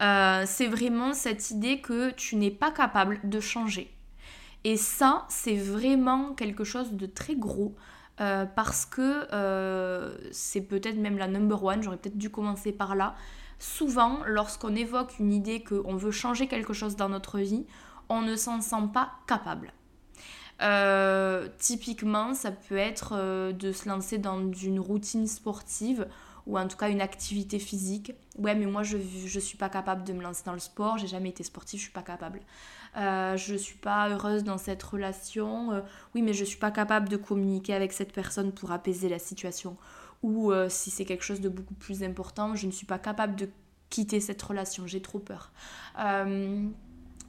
euh, 0.00 0.44
c'est 0.46 0.66
vraiment 0.66 1.12
cette 1.12 1.50
idée 1.50 1.80
que 1.80 2.10
tu 2.10 2.36
n'es 2.36 2.50
pas 2.50 2.70
capable 2.70 3.20
de 3.22 3.40
changer. 3.40 3.92
Et 4.64 4.76
ça, 4.76 5.26
c'est 5.28 5.56
vraiment 5.56 6.32
quelque 6.34 6.64
chose 6.64 6.92
de 6.92 7.06
très 7.06 7.36
gros. 7.36 7.74
Euh, 8.20 8.44
parce 8.44 8.84
que 8.84 9.26
euh, 9.32 10.14
c'est 10.30 10.60
peut-être 10.60 10.98
même 10.98 11.16
la 11.16 11.26
number 11.26 11.64
one, 11.64 11.82
j'aurais 11.82 11.96
peut-être 11.96 12.18
dû 12.18 12.28
commencer 12.28 12.70
par 12.70 12.94
là. 12.94 13.14
Souvent, 13.58 14.18
lorsqu'on 14.26 14.74
évoque 14.74 15.18
une 15.18 15.32
idée 15.32 15.64
qu'on 15.64 15.96
veut 15.96 16.10
changer 16.10 16.46
quelque 16.46 16.74
chose 16.74 16.96
dans 16.96 17.08
notre 17.08 17.38
vie, 17.38 17.64
on 18.10 18.20
ne 18.20 18.36
s'en 18.36 18.60
sent 18.60 18.88
pas 18.92 19.12
capable. 19.26 19.72
Typiquement, 21.58 22.34
ça 22.34 22.50
peut 22.50 22.76
être 22.76 23.52
de 23.52 23.72
se 23.72 23.88
lancer 23.88 24.18
dans 24.18 24.52
une 24.52 24.80
routine 24.80 25.26
sportive 25.26 26.06
ou 26.50 26.58
en 26.58 26.66
tout 26.66 26.76
cas 26.76 26.90
une 26.90 27.00
activité 27.00 27.58
physique. 27.58 28.12
Ouais, 28.36 28.54
mais 28.54 28.66
moi 28.66 28.82
je 28.82 28.96
ne 28.96 29.40
suis 29.40 29.56
pas 29.56 29.68
capable 29.68 30.04
de 30.04 30.12
me 30.12 30.20
lancer 30.20 30.42
dans 30.44 30.52
le 30.52 30.58
sport, 30.58 30.98
j'ai 30.98 31.06
jamais 31.06 31.30
été 31.30 31.44
sportive, 31.44 31.78
je 31.78 31.84
suis 31.84 31.92
pas 31.92 32.02
capable. 32.02 32.40
Euh, 32.96 33.36
je 33.36 33.54
suis 33.54 33.78
pas 33.78 34.08
heureuse 34.08 34.42
dans 34.42 34.58
cette 34.58 34.82
relation. 34.82 35.72
Euh, 35.72 35.80
oui, 36.14 36.22
mais 36.22 36.32
je 36.32 36.44
suis 36.44 36.58
pas 36.58 36.72
capable 36.72 37.08
de 37.08 37.16
communiquer 37.16 37.72
avec 37.72 37.92
cette 37.92 38.12
personne 38.12 38.50
pour 38.50 38.72
apaiser 38.72 39.08
la 39.08 39.20
situation. 39.20 39.76
Ou 40.22 40.52
si 40.68 40.90
c'est 40.90 41.06
quelque 41.06 41.24
chose 41.24 41.40
de 41.40 41.48
beaucoup 41.48 41.72
plus 41.72 42.02
important, 42.02 42.54
je 42.54 42.66
ne 42.66 42.72
suis 42.72 42.84
pas 42.84 42.98
capable 42.98 43.36
de 43.36 43.48
quitter 43.88 44.20
cette 44.20 44.42
relation, 44.42 44.86
j'ai 44.86 45.00
trop 45.00 45.18
peur 45.18 45.50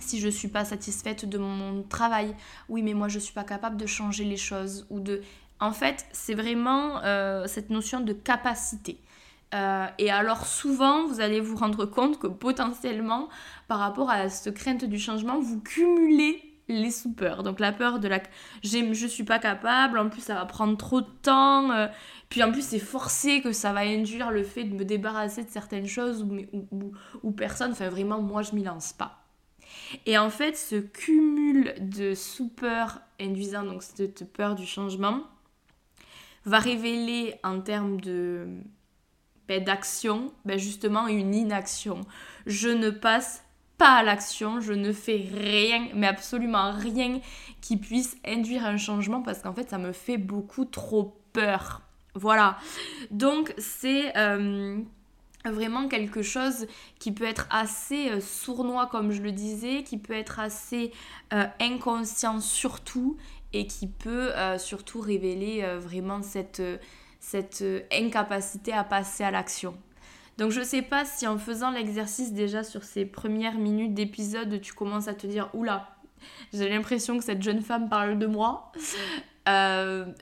si 0.02 0.20
je 0.20 0.28
suis 0.28 0.48
pas 0.48 0.66
satisfaite 0.66 1.26
de 1.26 1.38
mon 1.38 1.84
travail. 1.84 2.36
Oui, 2.70 2.82
mais 2.82 2.94
moi 2.96 3.08
je 3.08 3.20
suis 3.20 3.34
pas 3.34 3.44
capable 3.44 3.78
de 3.78 3.86
changer 3.86 4.24
les 4.24 4.36
choses 4.36 4.86
ou 4.90 5.00
de 5.00 5.22
en 5.62 5.74
fait, 5.74 6.06
c'est 6.12 6.34
vraiment 6.34 7.04
euh, 7.04 7.46
cette 7.48 7.70
notion 7.70 8.02
de 8.02 8.14
capacité. 8.14 8.98
Euh, 9.54 9.88
et 9.98 10.10
alors 10.10 10.46
souvent, 10.46 11.06
vous 11.06 11.20
allez 11.20 11.42
vous 11.42 11.58
rendre 11.58 11.86
compte 11.86 12.20
que 12.20 12.28
potentiellement, 12.28 13.30
par 13.68 13.80
rapport 13.80 14.10
à 14.10 14.30
cette 14.30 14.56
crainte 14.56 14.86
du 14.86 14.98
changement, 14.98 15.40
vous 15.40 15.60
cumulez 15.62 16.52
les 16.72 16.92
sous-peurs. 16.92 17.44
Donc 17.44 17.60
la 17.60 17.72
peur 17.72 18.00
de 18.00 18.08
la... 18.08 18.22
Je 18.64 19.08
suis 19.08 19.24
pas 19.24 19.40
capable, 19.40 19.98
en 19.98 20.10
plus 20.10 20.22
ça 20.22 20.36
va 20.36 20.46
prendre 20.46 20.78
trop 20.78 21.02
de 21.02 21.10
temps, 21.22 21.72
euh, 21.72 21.88
puis 22.30 22.44
en 22.44 22.52
plus 22.52 22.66
c'est 22.66 22.80
forcé 22.80 23.42
que 23.42 23.52
ça 23.52 23.74
va 23.74 23.82
induire 23.82 24.32
le 24.32 24.44
fait 24.44 24.64
de 24.64 24.74
me 24.74 24.86
débarrasser 24.86 25.44
de 25.44 25.50
certaines 25.50 25.88
choses 25.88 26.26
ou, 27.24 27.32
personne, 27.32 27.72
enfin 27.72 27.90
vraiment 27.90 28.22
moi 28.22 28.42
je 28.42 28.54
m'y 28.54 28.64
lance 28.64 28.94
pas. 28.94 29.18
Et 30.06 30.18
en 30.18 30.30
fait, 30.30 30.58
ce 30.58 30.76
cumul 30.76 31.74
de 31.80 32.14
sous-peur 32.14 33.00
induisant 33.20 33.64
donc 33.64 33.84
cette 33.84 34.32
peur 34.32 34.56
du 34.56 34.66
changement 34.66 35.22
va 36.46 36.60
révéler 36.60 37.36
en 37.44 37.62
termes 37.62 38.00
de 38.02 38.48
d'action 39.60 40.32
ben, 40.46 40.58
justement 40.58 41.08
une 41.08 41.36
inaction. 41.36 42.02
Je 42.46 42.70
ne 42.70 42.90
passe 42.90 43.44
pas 43.78 43.96
à 43.96 44.04
l'action, 44.04 44.62
je 44.62 44.74
ne 44.74 44.94
fais 44.94 45.28
rien, 45.34 45.88
mais 45.96 46.06
absolument 46.06 46.72
rien 46.72 47.20
qui 47.62 47.78
puisse 47.78 48.16
induire 48.24 48.64
un 48.66 48.78
changement 48.78 49.24
parce 49.24 49.40
qu'en 49.40 49.54
fait 49.54 49.70
ça 49.72 49.80
me 49.80 49.92
fait 49.92 50.18
beaucoup 50.18 50.66
trop 50.66 51.18
peur. 51.34 51.82
Voilà. 52.14 52.58
Donc 53.10 53.54
c'est 53.58 54.16
euh, 54.18 54.78
vraiment 55.46 55.88
quelque 55.88 56.22
chose 56.22 56.68
qui 57.00 57.12
peut 57.12 57.26
être 57.26 57.48
assez 57.50 58.10
euh, 58.10 58.20
sournois 58.20 58.88
comme 58.88 59.12
je 59.12 59.22
le 59.22 59.32
disais, 59.32 59.84
qui 59.84 59.98
peut 59.98 60.14
être 60.14 60.40
assez 60.40 60.92
euh, 61.34 61.46
inconscient 61.60 62.40
surtout 62.40 63.18
et 63.54 63.66
qui 63.68 63.88
peut 63.88 64.30
surtout 64.58 65.02
révéler 65.02 65.66
vraiment 65.78 66.22
cette, 66.22 66.62
cette 67.22 67.64
incapacité 67.94 68.74
à 68.74 68.84
passer 68.84 69.24
à 69.24 69.32
l'action. 69.32 69.78
Donc 70.38 70.52
je 70.52 70.62
sais 70.62 70.82
pas 70.82 71.06
si 71.06 71.26
en 71.28 71.38
faisant 71.38 71.72
l'exercice 71.72 72.34
déjà 72.34 72.64
sur 72.64 72.84
ces 72.84 73.06
premières 73.06 73.58
minutes 73.58 73.94
d'épisode, 73.94 74.60
tu 74.60 74.74
commences 74.74 75.08
à 75.08 75.14
te 75.14 75.28
dire 75.28 75.50
oula, 75.54 75.96
j'ai 76.52 76.68
l'impression 76.68 77.18
que 77.18 77.24
cette 77.24 77.42
jeune 77.42 77.62
femme 77.62 77.88
parle 77.88 78.20
de 78.20 78.26
moi. 78.26 78.72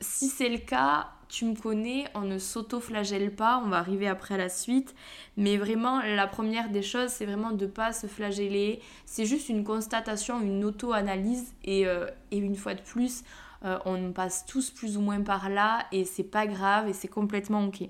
si 0.01 0.27
c'est 0.27 0.49
le 0.49 0.57
cas, 0.57 1.07
tu 1.29 1.45
me 1.45 1.55
connais, 1.55 2.05
on 2.15 2.21
ne 2.21 2.39
s'auto-flagelle 2.39 3.33
pas, 3.33 3.61
on 3.63 3.69
va 3.69 3.77
arriver 3.77 4.07
après 4.07 4.33
à 4.33 4.37
la 4.37 4.49
suite. 4.49 4.95
Mais 5.37 5.57
vraiment, 5.57 6.01
la 6.01 6.27
première 6.27 6.69
des 6.69 6.81
choses, 6.81 7.09
c'est 7.09 7.25
vraiment 7.25 7.51
de 7.51 7.65
ne 7.65 7.69
pas 7.69 7.93
se 7.93 8.07
flageller. 8.07 8.81
C'est 9.05 9.25
juste 9.25 9.47
une 9.47 9.63
constatation, 9.63 10.41
une 10.41 10.65
auto-analyse. 10.65 11.53
Et, 11.63 11.85
euh, 11.85 12.07
une 12.31 12.55
fois 12.55 12.73
de 12.73 12.81
plus, 12.81 13.23
euh, 13.65 13.77
on 13.85 14.11
passe 14.11 14.45
tous 14.45 14.69
plus 14.71 14.97
ou 14.97 15.01
moins 15.01 15.21
par 15.21 15.49
là 15.49 15.85
et 15.91 16.05
c'est 16.05 16.23
pas 16.23 16.47
grave 16.47 16.87
et 16.87 16.93
c'est 16.93 17.07
complètement 17.07 17.65
ok. 17.65 17.83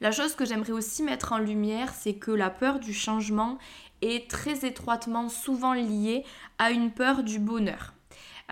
La 0.00 0.12
chose 0.12 0.34
que 0.34 0.44
j'aimerais 0.44 0.72
aussi 0.72 1.02
mettre 1.02 1.32
en 1.32 1.38
lumière, 1.38 1.94
c'est 1.94 2.14
que 2.14 2.30
la 2.30 2.50
peur 2.50 2.80
du 2.80 2.92
changement 2.92 3.58
est 4.02 4.28
très 4.30 4.66
étroitement 4.66 5.28
souvent 5.28 5.72
liée 5.72 6.24
à 6.58 6.70
une 6.70 6.90
peur 6.90 7.22
du 7.22 7.38
bonheur. 7.38 7.94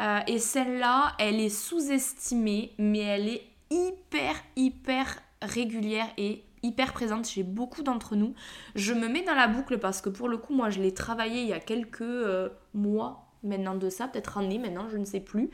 Euh, 0.01 0.21
et 0.27 0.39
celle-là, 0.39 1.15
elle 1.19 1.41
est 1.41 1.51
sous-estimée, 1.51 2.73
mais 2.79 3.01
elle 3.01 3.29
est 3.29 3.47
hyper, 3.71 4.35
hyper 4.57 5.19
régulière 5.43 6.09
et 6.17 6.43
hyper 6.63 6.93
présente 6.95 7.27
chez 7.27 7.43
beaucoup 7.43 7.83
d'entre 7.83 8.17
nous. 8.17 8.35
Je 8.75 8.95
me 8.95 9.09
mets 9.09 9.23
dans 9.23 9.35
la 9.35 9.47
boucle 9.47 9.79
parce 9.79 10.01
que 10.01 10.09
pour 10.09 10.29
le 10.29 10.39
coup, 10.39 10.55
moi, 10.55 10.71
je 10.71 10.81
l'ai 10.81 10.95
travaillé 10.95 11.43
il 11.43 11.49
y 11.49 11.53
a 11.53 11.61
quelques 11.61 12.01
euh, 12.01 12.49
mois 12.73 13.24
maintenant 13.45 13.75
de 13.75 13.89
ça, 13.91 14.09
peut-être 14.09 14.39
année 14.39 14.59
maintenant, 14.59 14.89
je 14.91 14.97
ne 14.97 15.05
sais 15.05 15.21
plus, 15.21 15.51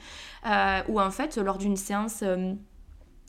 euh, 0.47 0.81
où 0.89 1.01
en 1.01 1.11
fait, 1.11 1.37
lors 1.37 1.59
d'une 1.59 1.77
séance... 1.77 2.23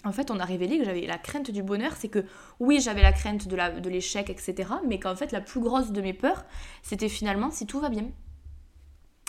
en 0.03 0.12
fait, 0.12 0.32
on 0.32 0.39
a 0.39 0.46
révélé 0.46 0.77
que 0.80 0.86
j'avais 0.86 1.06
la 1.06 1.18
crainte 1.18 1.51
du 1.51 1.63
bonheur, 1.63 1.94
c'est 1.98 2.10
que 2.10 2.25
oui, 2.60 2.80
j'avais 2.80 3.01
la 3.01 3.13
crainte 3.13 3.48
de 3.48 3.89
l'échec, 3.89 4.27
de 4.27 4.32
etc. 4.32 4.70
Mais 4.88 5.00
qu'en 5.00 5.15
fait, 5.15 5.32
la 5.32 5.41
plus 5.41 5.60
grosse 5.60 5.91
de 5.91 6.01
mes 6.01 6.13
peurs, 6.13 6.46
c'était 6.82 7.10
finalement 7.10 7.51
si 7.51 7.65
tout 7.68 7.80
va 7.80 7.89
bien. 7.89 8.10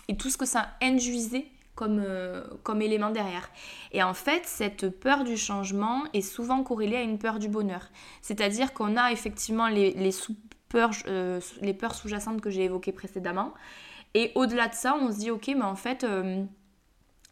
Et 0.08 0.16
tout 0.16 0.30
ce 0.30 0.36
que 0.36 0.46
ça 0.46 0.70
induisait 0.82 1.46
comme, 1.74 2.02
euh, 2.04 2.44
comme 2.62 2.82
élément 2.82 3.10
derrière. 3.10 3.50
Et 3.92 4.02
en 4.02 4.14
fait, 4.14 4.42
cette 4.46 4.88
peur 4.88 5.24
du 5.24 5.36
changement 5.36 6.02
est 6.12 6.20
souvent 6.20 6.62
corrélée 6.62 6.96
à 6.96 7.02
une 7.02 7.18
peur 7.18 7.38
du 7.38 7.48
bonheur. 7.48 7.88
C'est-à-dire 8.20 8.72
qu'on 8.72 8.96
a 8.96 9.12
effectivement 9.12 9.68
les, 9.68 9.92
les, 9.92 10.12
sous 10.12 10.36
-peurs, 10.70 11.02
euh, 11.06 11.40
les 11.60 11.74
peurs 11.74 11.94
sous-jacentes 11.94 12.40
que 12.40 12.50
j'ai 12.50 12.64
évoquées 12.64 12.92
précédemment. 12.92 13.52
Et 14.14 14.32
au-delà 14.34 14.68
de 14.68 14.74
ça, 14.74 14.96
on 15.00 15.10
se 15.10 15.18
dit, 15.18 15.30
ok, 15.30 15.48
mais 15.48 15.62
en 15.62 15.76
fait, 15.76 16.04
euh, 16.04 16.44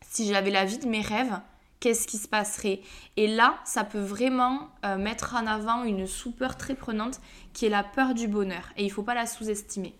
si 0.02 0.26
j'avais 0.26 0.50
la 0.50 0.64
vie 0.64 0.78
de 0.78 0.88
mes 0.88 1.02
rêves, 1.02 1.38
qu'est-ce 1.78 2.06
qui 2.06 2.16
se 2.16 2.28
passerait? 2.28 2.80
Et 3.16 3.26
là, 3.26 3.56
ça 3.64 3.84
peut 3.84 4.00
vraiment 4.00 4.68
mettre 4.98 5.34
en 5.34 5.46
avant 5.46 5.84
une 5.84 6.06
sous-peur 6.06 6.56
très 6.56 6.74
prenante 6.74 7.20
qui 7.54 7.66
est 7.66 7.70
la 7.70 7.82
peur 7.82 8.14
du 8.14 8.28
bonheur. 8.28 8.70
Et 8.76 8.82
il 8.82 8.88
ne 8.88 8.92
faut 8.92 9.02
pas 9.02 9.14
la 9.14 9.26
sous-estimer. 9.26 9.94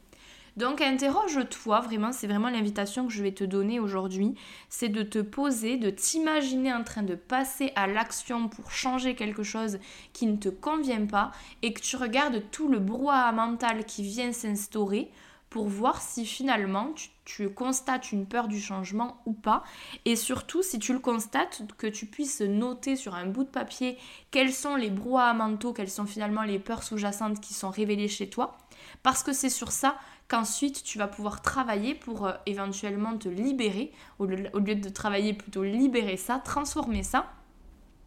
Donc 0.56 0.80
interroge-toi, 0.80 1.80
vraiment, 1.80 2.12
c'est 2.12 2.26
vraiment 2.26 2.50
l'invitation 2.50 3.06
que 3.06 3.12
je 3.12 3.22
vais 3.22 3.32
te 3.32 3.44
donner 3.44 3.78
aujourd'hui, 3.78 4.34
c'est 4.68 4.88
de 4.88 5.02
te 5.02 5.20
poser, 5.20 5.76
de 5.76 5.90
t'imaginer 5.90 6.72
en 6.72 6.82
train 6.82 7.02
de 7.02 7.14
passer 7.14 7.72
à 7.76 7.86
l'action 7.86 8.48
pour 8.48 8.70
changer 8.72 9.14
quelque 9.14 9.42
chose 9.42 9.78
qui 10.12 10.26
ne 10.26 10.36
te 10.36 10.48
convient 10.48 11.06
pas 11.06 11.30
et 11.62 11.72
que 11.72 11.80
tu 11.80 11.96
regardes 11.96 12.42
tout 12.50 12.68
le 12.68 12.78
brouhaha 12.78 13.30
mental 13.32 13.84
qui 13.84 14.02
vient 14.02 14.32
s'instaurer 14.32 15.10
pour 15.50 15.66
voir 15.66 16.00
si 16.00 16.24
finalement 16.24 16.94
tu, 17.24 17.50
constates 17.50 18.12
une 18.12 18.24
peur 18.24 18.46
du 18.46 18.60
changement 18.60 19.20
ou 19.26 19.32
pas. 19.32 19.64
Et 20.04 20.14
surtout, 20.14 20.62
si 20.62 20.78
tu 20.78 20.92
le 20.92 21.00
constates, 21.00 21.62
que 21.76 21.88
tu 21.88 22.06
puisses 22.06 22.40
noter 22.40 22.94
sur 22.94 23.16
un 23.16 23.26
bout 23.26 23.44
de 23.44 23.48
papier 23.48 23.98
quels 24.30 24.52
sont 24.52 24.76
les 24.76 24.90
brouhahas 24.90 25.34
mentaux, 25.34 25.72
quelles 25.72 25.90
sont 25.90 26.06
finalement 26.06 26.42
les 26.42 26.60
peurs 26.60 26.84
sous-jacentes 26.84 27.40
qui 27.40 27.52
sont 27.52 27.70
révélées 27.70 28.08
chez 28.08 28.30
toi. 28.30 28.56
Parce 29.02 29.24
que 29.24 29.32
c'est 29.32 29.50
sur 29.50 29.72
ça 29.72 29.96
qu'ensuite 30.28 30.84
tu 30.84 30.98
vas 30.98 31.08
pouvoir 31.08 31.42
travailler 31.42 31.96
pour 31.96 32.26
euh, 32.26 32.32
éventuellement 32.46 33.18
te 33.18 33.28
libérer, 33.28 33.92
au 34.20 34.26
lieu, 34.26 34.74
de 34.74 34.88
travailler 34.88 35.34
plutôt 35.34 35.64
libérer 35.64 36.16
ça, 36.16 36.38
transformer 36.38 37.02
ça, 37.02 37.32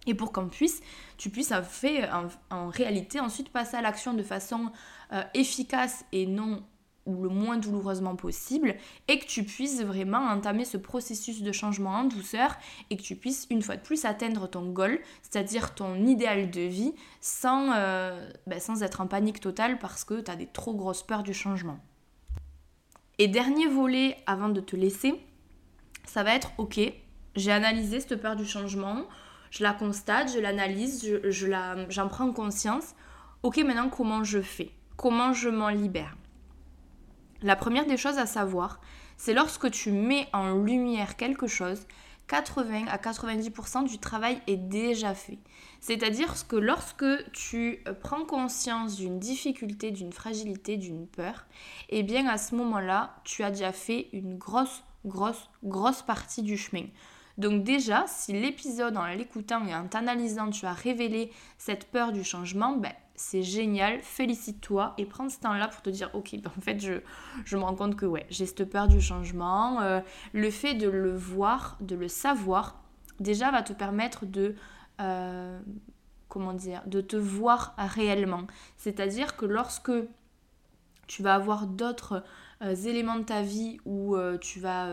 et 0.06 0.14
pour 0.14 0.32
qu'on 0.32 0.48
puisse, 0.48 0.82
tu 1.18 1.30
puisses 1.30 1.52
en, 1.52 1.64
fait, 1.64 2.10
en, 2.50 2.68
réalité 2.68 3.20
ensuite 3.20 3.50
passer 3.50 3.78
à 3.78 3.82
l'action 3.82 4.14
de 4.14 4.24
façon 4.24 4.72
euh, 5.12 5.24
efficace 5.34 6.06
et 6.12 6.26
non 6.26 6.64
le 7.06 7.30
moins 7.30 7.58
douloureusement 7.58 8.16
possible 8.16 8.76
et 9.08 9.20
que 9.20 9.26
tu 9.26 9.44
puisses 9.44 9.84
vraiment 9.84 10.20
entamer 10.20 10.66
ce 10.66 10.78
processus 10.78 11.42
de 11.42 11.52
changement 11.52 11.92
en 11.92 12.04
douceur 12.06 12.56
et 12.90 12.98
que 12.98 13.02
tu 13.02 13.16
puisses 13.16 13.48
une 13.50 13.62
fois 13.62 13.76
de 13.76 13.82
plus 13.82 14.06
atteindre 14.06 14.48
ton 14.48 14.70
goal, 14.70 15.00
c'est-à-dire 15.22 15.76
ton 15.76 15.96
idéal 16.06 16.50
de 16.50 16.62
vie 16.62 16.94
sans, 17.20 17.74
euh, 17.74 18.30
ben, 18.48 18.60
être 18.82 19.02
en 19.02 19.08
panique 19.08 19.40
totale 19.40 19.80
parce 19.80 20.04
que 20.04 20.22
tu 20.22 20.32
as 20.32 20.36
des 20.36 20.48
trop 20.48 20.74
grosses 20.74 21.04
peurs 21.04 21.24
du 21.24 21.34
changement. 21.34 21.80
Et 23.20 23.28
dernier 23.28 23.68
volet 23.68 24.18
avant 24.26 24.50
de 24.50 24.62
te 24.62 24.76
laisser, 24.76 25.16
ça 26.06 26.24
va 26.24 26.34
être 26.34 26.52
ok, 26.58 26.80
j'ai 27.36 27.52
analysé 27.52 28.00
cette 28.00 28.22
peur 28.22 28.36
du 28.36 28.46
changement, 28.46 29.04
je 29.52 29.64
la 29.64 29.74
constate, 29.74 30.34
je 30.34 30.40
l'analyse, 30.40 31.06
je, 31.06 31.30
je 31.30 31.48
j'en 31.90 32.08
prends 32.08 32.32
conscience. 32.32 32.96
Ok, 33.44 33.58
maintenant 33.58 33.90
comment 33.90 34.24
je 34.24 34.42
fais? 34.42 34.72
Comment 34.96 35.34
je 35.34 35.50
m'en 35.50 35.70
libère? 35.70 36.16
La 37.44 37.58
première 37.58 37.86
des 37.86 37.98
choses 37.98 38.18
à 38.20 38.26
savoir, 38.26 38.80
c'est 39.18 39.34
lorsque 39.34 39.70
tu 39.70 39.92
mets 39.92 40.30
en 40.32 40.56
lumière 40.56 41.18
quelque 41.18 41.46
chose, 41.46 41.86
80 42.30 42.86
à 42.88 42.98
90% 42.98 43.84
du 43.84 44.00
travail 44.00 44.40
est 44.48 44.56
déjà 44.56 45.14
fait. 45.14 45.40
C'est-à-dire 45.82 46.34
que 46.48 46.56
lorsque 46.56 47.06
tu 47.34 47.84
prends 48.02 48.24
conscience 48.24 48.96
d'une 48.96 49.20
difficulté, 49.20 49.92
d'une 49.92 50.14
fragilité, 50.14 50.78
d'une 50.78 51.06
peur, 51.06 51.46
eh 51.90 52.02
bien 52.02 52.28
à 52.28 52.38
ce 52.38 52.56
moment-là, 52.56 53.14
tu 53.26 53.44
as 53.44 53.52
déjà 53.52 53.74
fait 53.74 54.08
une 54.14 54.38
grosse, 54.38 54.82
grosse, 55.06 55.50
grosse 55.66 56.02
partie 56.02 56.44
du 56.44 56.58
chemin. 56.58 56.86
Donc 57.38 57.64
déjà, 57.66 58.06
si 58.08 58.32
l'épisode 58.32 58.96
en 58.96 59.08
l'écoutant 59.08 59.66
et 59.68 59.76
en 59.76 59.88
t'analysant, 59.88 60.50
tu 60.50 60.66
as 60.66 60.74
révélé 60.74 61.30
cette 61.58 61.92
peur 61.92 62.14
du 62.14 62.24
changement, 62.24 62.78
ben, 62.78 62.94
c'est 63.24 63.42
génial, 63.42 64.00
félicite-toi 64.02 64.94
et 64.98 65.06
prends 65.06 65.30
ce 65.30 65.40
temps-là 65.40 65.70
pour 65.70 65.82
te 65.82 65.90
dire 65.90 66.10
ok, 66.14 66.36
ben, 66.42 66.52
en 66.58 66.62
fait 66.62 66.80
je, 66.80 67.00
je, 67.46 67.58
me 67.58 67.64
rends 67.64 67.76
compte 67.76 67.96
que 67.96 68.06
j'ai 68.30 68.46
cette 68.46 68.66
peur 68.66 68.88
du 68.88 69.00
changement. 69.00 69.82
Euh, 69.82 70.02
le 70.34 70.50
fait 70.52 70.74
de 70.74 70.90
le 70.90 71.16
voir, 71.16 71.78
de 71.80 71.96
le 71.96 72.08
savoir, 72.10 72.84
déjà 73.20 73.50
va 73.52 73.64
te 73.64 73.74
permettre 73.74 74.26
de... 74.26 74.56
Euh, 75.02 75.60
comment 76.28 76.54
dire, 76.54 76.82
de 76.88 77.00
te 77.00 77.16
voir 77.16 77.76
réellement. 77.78 78.48
C'est-à-dire 78.76 79.38
que 79.38 79.46
lorsque 79.46 79.92
tu 81.06 81.22
vas 81.22 81.36
avoir 81.36 81.68
d'autres 81.68 82.24
euh, 82.64 82.74
éléments 82.74 83.18
de 83.18 83.24
ta 83.24 83.44
vie 83.44 83.78
où 83.86 84.16
euh, 84.16 84.40
tu 84.40 84.60
vas 84.60 84.90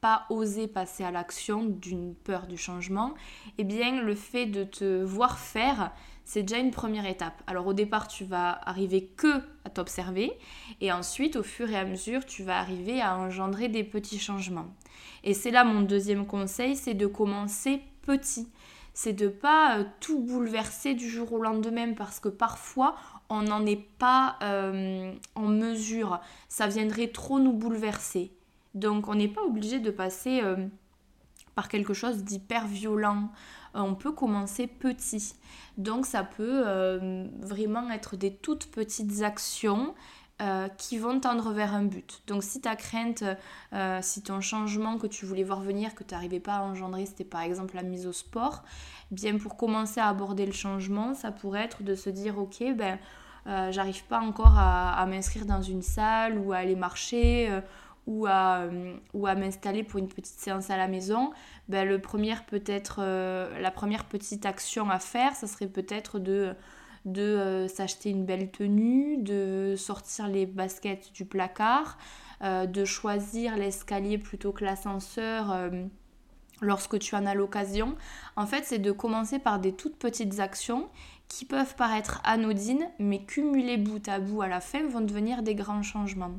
pas 0.00 0.24
oser 0.30 0.68
passer 0.68 1.02
à 1.02 1.10
l'action 1.10 1.64
d'une 1.64 2.14
peur 2.14 2.46
du 2.46 2.56
changement, 2.56 3.14
eh 3.58 3.64
bien 3.64 4.02
le 4.02 4.14
fait 4.14 4.46
de 4.46 4.62
te 4.62 5.02
voir 5.02 5.38
faire, 5.38 5.92
c'est 6.24 6.42
déjà 6.42 6.58
une 6.58 6.70
première 6.70 7.06
étape. 7.06 7.42
Alors 7.46 7.66
au 7.66 7.74
départ, 7.74 8.08
tu 8.08 8.24
vas 8.24 8.58
arriver 8.68 9.10
que 9.16 9.42
à 9.64 9.70
t'observer 9.70 10.32
et 10.80 10.92
ensuite 10.92 11.36
au 11.36 11.42
fur 11.42 11.70
et 11.70 11.76
à 11.76 11.84
mesure, 11.84 12.24
tu 12.24 12.42
vas 12.42 12.58
arriver 12.58 13.00
à 13.00 13.16
engendrer 13.16 13.68
des 13.68 13.84
petits 13.84 14.18
changements. 14.18 14.74
Et 15.22 15.34
c'est 15.34 15.50
là 15.50 15.64
mon 15.64 15.82
deuxième 15.82 16.26
conseil, 16.26 16.76
c'est 16.76 16.94
de 16.94 17.06
commencer 17.06 17.80
petit 18.02 18.48
c'est 18.94 19.12
de 19.12 19.26
pas 19.26 19.84
tout 19.98 20.20
bouleverser 20.20 20.94
du 20.94 21.08
jour 21.08 21.32
au 21.32 21.42
lendemain 21.42 21.92
parce 21.94 22.20
que 22.20 22.28
parfois 22.28 22.94
on 23.28 23.42
n'en 23.42 23.66
est 23.66 23.84
pas 23.98 24.38
euh, 24.42 25.12
en 25.34 25.48
mesure. 25.48 26.20
Ça 26.48 26.68
viendrait 26.68 27.08
trop 27.08 27.40
nous 27.40 27.52
bouleverser. 27.52 28.32
Donc 28.74 29.08
on 29.08 29.16
n'est 29.16 29.28
pas 29.28 29.42
obligé 29.42 29.80
de 29.80 29.90
passer 29.90 30.40
euh, 30.42 30.56
par 31.54 31.68
quelque 31.68 31.94
chose 31.94 32.24
d'hyper 32.24 32.66
violent. 32.66 33.30
Euh, 33.74 33.80
on 33.80 33.94
peut 33.94 34.12
commencer 34.12 34.66
petit. 34.66 35.34
Donc 35.78 36.06
ça 36.06 36.22
peut 36.22 36.62
vraiment 37.40 37.90
être 37.90 38.16
des 38.16 38.32
toutes 38.32 38.66
petites 38.66 39.22
actions 39.22 39.94
qui 40.78 40.98
vont 40.98 41.18
tendre 41.18 41.52
vers 41.52 41.74
un 41.74 41.84
but. 41.84 42.22
Donc 42.28 42.44
si 42.44 42.60
ta 42.60 42.76
crainte, 42.76 43.24
si 44.02 44.22
ton 44.22 44.40
changement 44.40 44.98
que 44.98 45.08
tu 45.08 45.26
voulais 45.26 45.42
voir 45.42 45.60
venir, 45.60 45.96
que 45.96 46.04
tu 46.04 46.14
n'arrivais 46.14 46.38
pas 46.38 46.58
à 46.58 46.62
engendrer, 46.62 47.06
c'était 47.06 47.24
par 47.24 47.40
exemple 47.40 47.74
la 47.74 47.82
mise 47.82 48.06
au 48.06 48.12
sport, 48.12 48.62
bien 49.10 49.36
pour 49.36 49.56
commencer 49.56 49.98
à 49.98 50.08
aborder 50.08 50.46
le 50.46 50.52
changement, 50.52 51.14
ça 51.14 51.32
pourrait 51.32 51.64
être 51.64 51.82
de 51.82 51.96
se 51.96 52.10
dire 52.10 52.38
ok, 52.38 52.62
ben 52.76 53.00
euh, 53.46 53.70
j'arrive 53.72 54.04
pas 54.04 54.20
encore 54.20 54.54
à, 54.58 55.04
m'inscrire 55.06 55.44
dans 55.44 55.60
une 55.60 55.82
salle 55.82 56.38
ou 56.38 56.52
à 56.52 56.58
aller 56.58 56.76
marcher 56.76 57.48
euh, 57.50 57.60
ou 58.06 58.26
à, 58.26 58.60
euh, 58.60 58.96
ou 59.12 59.26
à 59.26 59.34
m'installer 59.34 59.82
pour 59.82 59.98
une 59.98 60.08
petite 60.08 60.38
séance 60.38 60.70
à 60.70 60.76
la 60.76 60.88
maison, 60.88 61.32
ben, 61.68 61.88
le 61.88 62.00
premier 62.00 62.34
peut-être, 62.46 63.00
la 63.00 63.70
première 63.70 64.04
petite 64.04 64.46
action 64.46 64.90
à 64.90 64.98
faire, 64.98 65.34
ça 65.34 65.46
serait 65.46 65.66
peut-être 65.66 66.18
de, 66.18 66.54
de 67.04 67.66
s'acheter 67.68 68.10
une 68.10 68.24
belle 68.24 68.50
tenue, 68.50 69.18
de 69.18 69.74
sortir 69.76 70.28
les 70.28 70.46
baskets 70.46 71.12
du 71.12 71.24
placard, 71.24 71.98
de 72.42 72.84
choisir 72.84 73.56
l'escalier 73.56 74.18
plutôt 74.18 74.52
que 74.52 74.64
l'ascenseur 74.64 75.70
lorsque 76.60 76.98
tu 76.98 77.14
en 77.14 77.26
as 77.26 77.34
l'occasion. 77.34 77.94
En 78.36 78.46
fait, 78.46 78.64
c'est 78.64 78.78
de 78.78 78.92
commencer 78.92 79.38
par 79.38 79.58
des 79.58 79.72
toutes 79.72 79.96
petites 79.96 80.40
actions 80.40 80.88
qui 81.28 81.44
peuvent 81.44 81.74
paraître 81.76 82.20
anodines, 82.24 82.88
mais 82.98 83.24
cumulées 83.24 83.76
bout 83.76 84.06
à 84.08 84.18
bout 84.18 84.42
à 84.42 84.48
la 84.48 84.60
fin 84.60 84.86
vont 84.86 85.00
devenir 85.00 85.42
des 85.42 85.54
grands 85.54 85.82
changements. 85.82 86.32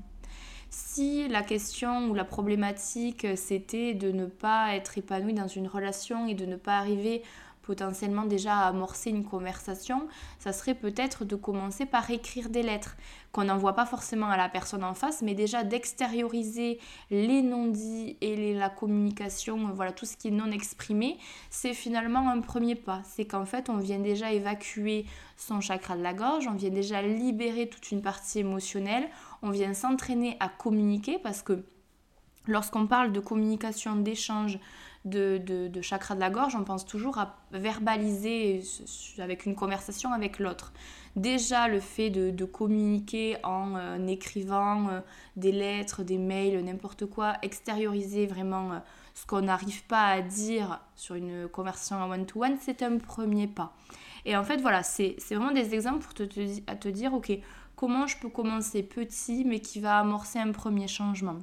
Si 0.70 1.28
la 1.28 1.42
question 1.42 2.10
ou 2.10 2.14
la 2.14 2.26
problématique 2.26 3.28
c'était 3.36 3.94
de 3.94 4.12
ne 4.12 4.26
pas 4.26 4.76
être 4.76 4.98
épanoui 4.98 5.34
dans 5.34 5.48
une 5.48 5.68
relation 5.68 6.28
et 6.28 6.34
de 6.34 6.46
ne 6.46 6.56
pas 6.56 6.78
arriver 6.78 7.24
potentiellement 7.66 8.26
déjà 8.26 8.60
amorcer 8.60 9.10
une 9.10 9.26
conversation, 9.26 10.08
ça 10.40 10.54
serait 10.54 10.76
peut-être 10.76 11.26
de 11.26 11.36
commencer 11.36 11.86
par 11.86 12.10
écrire 12.12 12.50
des 12.50 12.62
lettres 12.62 12.96
qu'on 13.36 13.44
n'envoie 13.44 13.74
pas 13.74 13.86
forcément 13.86 14.30
à 14.30 14.38
la 14.38 14.48
personne 14.48 14.86
en 14.86 14.94
face, 14.94 15.22
mais 15.22 15.34
déjà 15.34 15.66
d'extérioriser 15.66 16.80
les 17.12 17.42
non-dits 17.42 18.16
et 18.22 18.54
la 18.54 18.70
communication, 18.70 19.74
voilà, 19.74 19.92
tout 19.92 20.06
ce 20.06 20.16
qui 20.16 20.30
est 20.30 20.32
non 20.32 20.52
exprimé, 20.52 21.18
c'est 21.50 21.74
finalement 21.74 22.30
un 22.30 22.40
premier 22.40 22.76
pas. 22.76 23.02
C'est 23.04 23.26
qu'en 23.26 23.44
fait, 23.44 23.70
on 23.70 23.76
vient 23.76 24.00
déjà 24.00 24.32
évacuer 24.32 25.06
son 25.36 25.60
chakra 25.60 25.98
de 25.98 26.02
la 26.02 26.14
gorge, 26.14 26.48
on 26.48 26.54
vient 26.54 26.70
déjà 26.70 27.02
libérer 27.02 27.68
toute 27.68 27.92
une 27.92 28.02
partie 28.02 28.40
émotionnelle, 28.40 29.10
on 29.42 29.50
vient 29.50 29.74
s'entraîner 29.74 30.38
à 30.40 30.48
communiquer 30.48 31.20
parce 31.20 31.42
que 31.42 31.66
lorsqu'on 32.48 32.88
parle 32.88 33.12
de 33.12 33.20
communication, 33.20 33.98
d'échange, 33.98 34.60
de, 35.04 35.82
chakra 35.82 36.16
de 36.16 36.22
la 36.22 36.30
gorge, 36.30 36.56
on 36.56 36.64
pense 36.64 36.86
toujours 36.86 37.18
à 37.18 37.36
verbaliser 37.52 38.64
avec 39.20 39.46
une 39.46 39.56
conversation 39.56 40.14
avec 40.14 40.40
l'autre. 40.40 40.72
Déjà, 41.16 41.70
le 41.70 41.80
fait 41.80 42.10
de, 42.10 42.46
communiquer 42.46 43.38
en 43.44 43.76
euh, 43.76 44.08
écrivant 44.08 44.90
euh, 44.90 45.00
des 45.38 45.54
lettres, 45.54 46.04
des 46.04 46.18
mails, 46.18 46.64
n'importe 46.64 47.06
quoi, 47.06 47.36
extérioriser 47.42 48.28
vraiment 48.28 48.74
euh, 48.74 48.80
ce 49.14 49.26
qu'on 49.26 49.44
n'arrive 49.44 49.86
pas 49.86 50.08
à 50.08 50.22
dire 50.22 50.82
sur 50.96 51.16
une 51.16 51.48
conversation 51.48 51.98
en 51.98 52.12
one-to-one, 52.12 52.58
c'est 52.60 52.84
un 52.84 52.98
premier 52.98 53.48
pas. 53.48 53.74
Et 54.26 54.36
en 54.36 54.44
fait, 54.44 54.58
voilà, 54.58 54.84
c'est 54.84 55.16
vraiment 55.32 55.52
des 55.52 55.74
exemples 55.74 56.00
pour 56.00 56.14
te, 56.14 56.24
à 56.68 56.76
te 56.76 56.90
dire, 56.90 57.14
ok, 57.14 57.32
comment 57.78 58.08
je 58.08 58.18
peux 58.18 58.30
commencer 58.30 58.84
petit, 58.84 59.46
mais 59.46 59.62
qui 59.62 59.80
va 59.80 60.00
amorcer 60.00 60.40
un 60.40 60.52
premier 60.52 60.90
changement? 60.90 61.38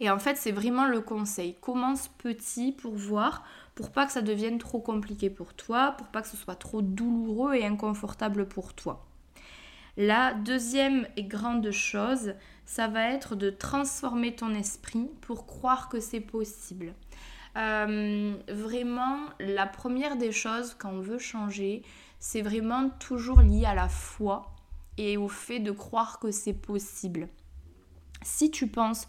Et 0.00 0.10
en 0.10 0.18
fait, 0.18 0.36
c'est 0.36 0.50
vraiment 0.50 0.86
le 0.86 1.00
conseil. 1.00 1.54
Commence 1.60 2.08
petit 2.08 2.72
pour 2.72 2.94
voir, 2.94 3.44
pour 3.74 3.90
pas 3.90 4.06
que 4.06 4.12
ça 4.12 4.22
devienne 4.22 4.58
trop 4.58 4.80
compliqué 4.80 5.30
pour 5.30 5.54
toi, 5.54 5.94
pour 5.98 6.08
pas 6.08 6.22
que 6.22 6.28
ce 6.28 6.36
soit 6.36 6.56
trop 6.56 6.82
douloureux 6.82 7.54
et 7.54 7.64
inconfortable 7.64 8.46
pour 8.46 8.74
toi. 8.74 9.06
La 9.96 10.32
deuxième 10.32 11.06
et 11.16 11.24
grande 11.24 11.70
chose, 11.70 12.34
ça 12.64 12.88
va 12.88 13.10
être 13.10 13.36
de 13.36 13.50
transformer 13.50 14.34
ton 14.34 14.54
esprit 14.54 15.10
pour 15.20 15.46
croire 15.46 15.88
que 15.88 16.00
c'est 16.00 16.20
possible. 16.20 16.94
Euh, 17.56 18.34
vraiment, 18.48 19.18
la 19.38 19.66
première 19.66 20.16
des 20.16 20.32
choses 20.32 20.74
quand 20.78 20.90
on 20.90 21.00
veut 21.00 21.18
changer, 21.18 21.82
c'est 22.18 22.40
vraiment 22.40 22.88
toujours 22.88 23.42
lié 23.42 23.66
à 23.66 23.74
la 23.74 23.88
foi 23.88 24.54
et 24.96 25.16
au 25.16 25.28
fait 25.28 25.58
de 25.58 25.72
croire 25.72 26.18
que 26.18 26.30
c'est 26.30 26.54
possible. 26.54 27.28
Si 28.22 28.50
tu 28.50 28.68
penses 28.68 29.08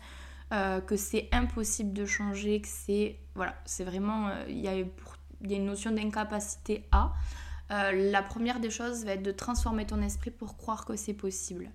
euh, 0.54 0.82
que 0.82 0.96
c'est 0.96 1.30
impossible 1.32 1.94
de 1.94 2.06
changer, 2.06 2.62
que 2.62 2.68
c'est 2.68 3.18
voilà, 3.34 3.56
c'est 3.66 3.84
vraiment 3.84 4.28
euh, 4.28 4.46
il 4.48 4.60
y, 4.60 4.68
a, 4.68 4.76
une 4.76 5.66
notion 5.66 5.89
d'incapacité 5.89 6.86
à. 6.92 7.13
Euh, 7.72 8.12
la 8.12 8.22
première 8.22 8.60
des 8.60 8.70
choses 8.70 9.04
va 9.04 9.13
être 9.13 9.24
de 9.24 9.32
transformer 9.32 9.88
ton 9.88 10.00
esprit 10.04 10.30
pour 10.30 10.56
croire 10.56 10.86
que 10.86 10.96
c'est 10.96 11.16
possible. 11.16 11.72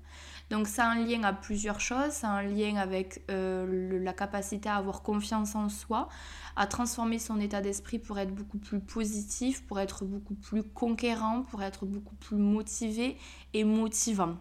Donc 0.50 0.68
ça 0.68 0.84
a 0.84 0.92
un 0.92 1.04
lien 1.04 1.24
à 1.24 1.32
plusieurs 1.32 1.80
choses, 1.80 2.12
ça 2.12 2.28
a 2.28 2.32
un 2.34 2.42
lien 2.42 2.76
avec 2.76 3.22
la 3.28 4.12
capacité 4.12 4.68
à 4.68 4.76
avoir 4.76 5.02
confiance 5.02 5.56
en 5.56 5.68
soi, 5.68 6.08
à 6.54 6.66
transformer 6.66 7.18
son 7.18 7.40
état 7.40 7.60
d'esprit 7.60 7.98
pour 7.98 8.18
être 8.18 8.32
beaucoup 8.32 8.58
plus 8.58 8.80
positif, 8.80 9.66
pour 9.66 9.80
être 9.80 10.04
beaucoup 10.04 10.34
plus 10.34 10.62
conquérant, 10.62 11.42
pour 11.42 11.62
être 11.62 11.84
beaucoup 11.84 12.14
plus 12.14 12.36
motivé 12.36 13.18
et 13.54 13.64
motivant. 13.64 14.36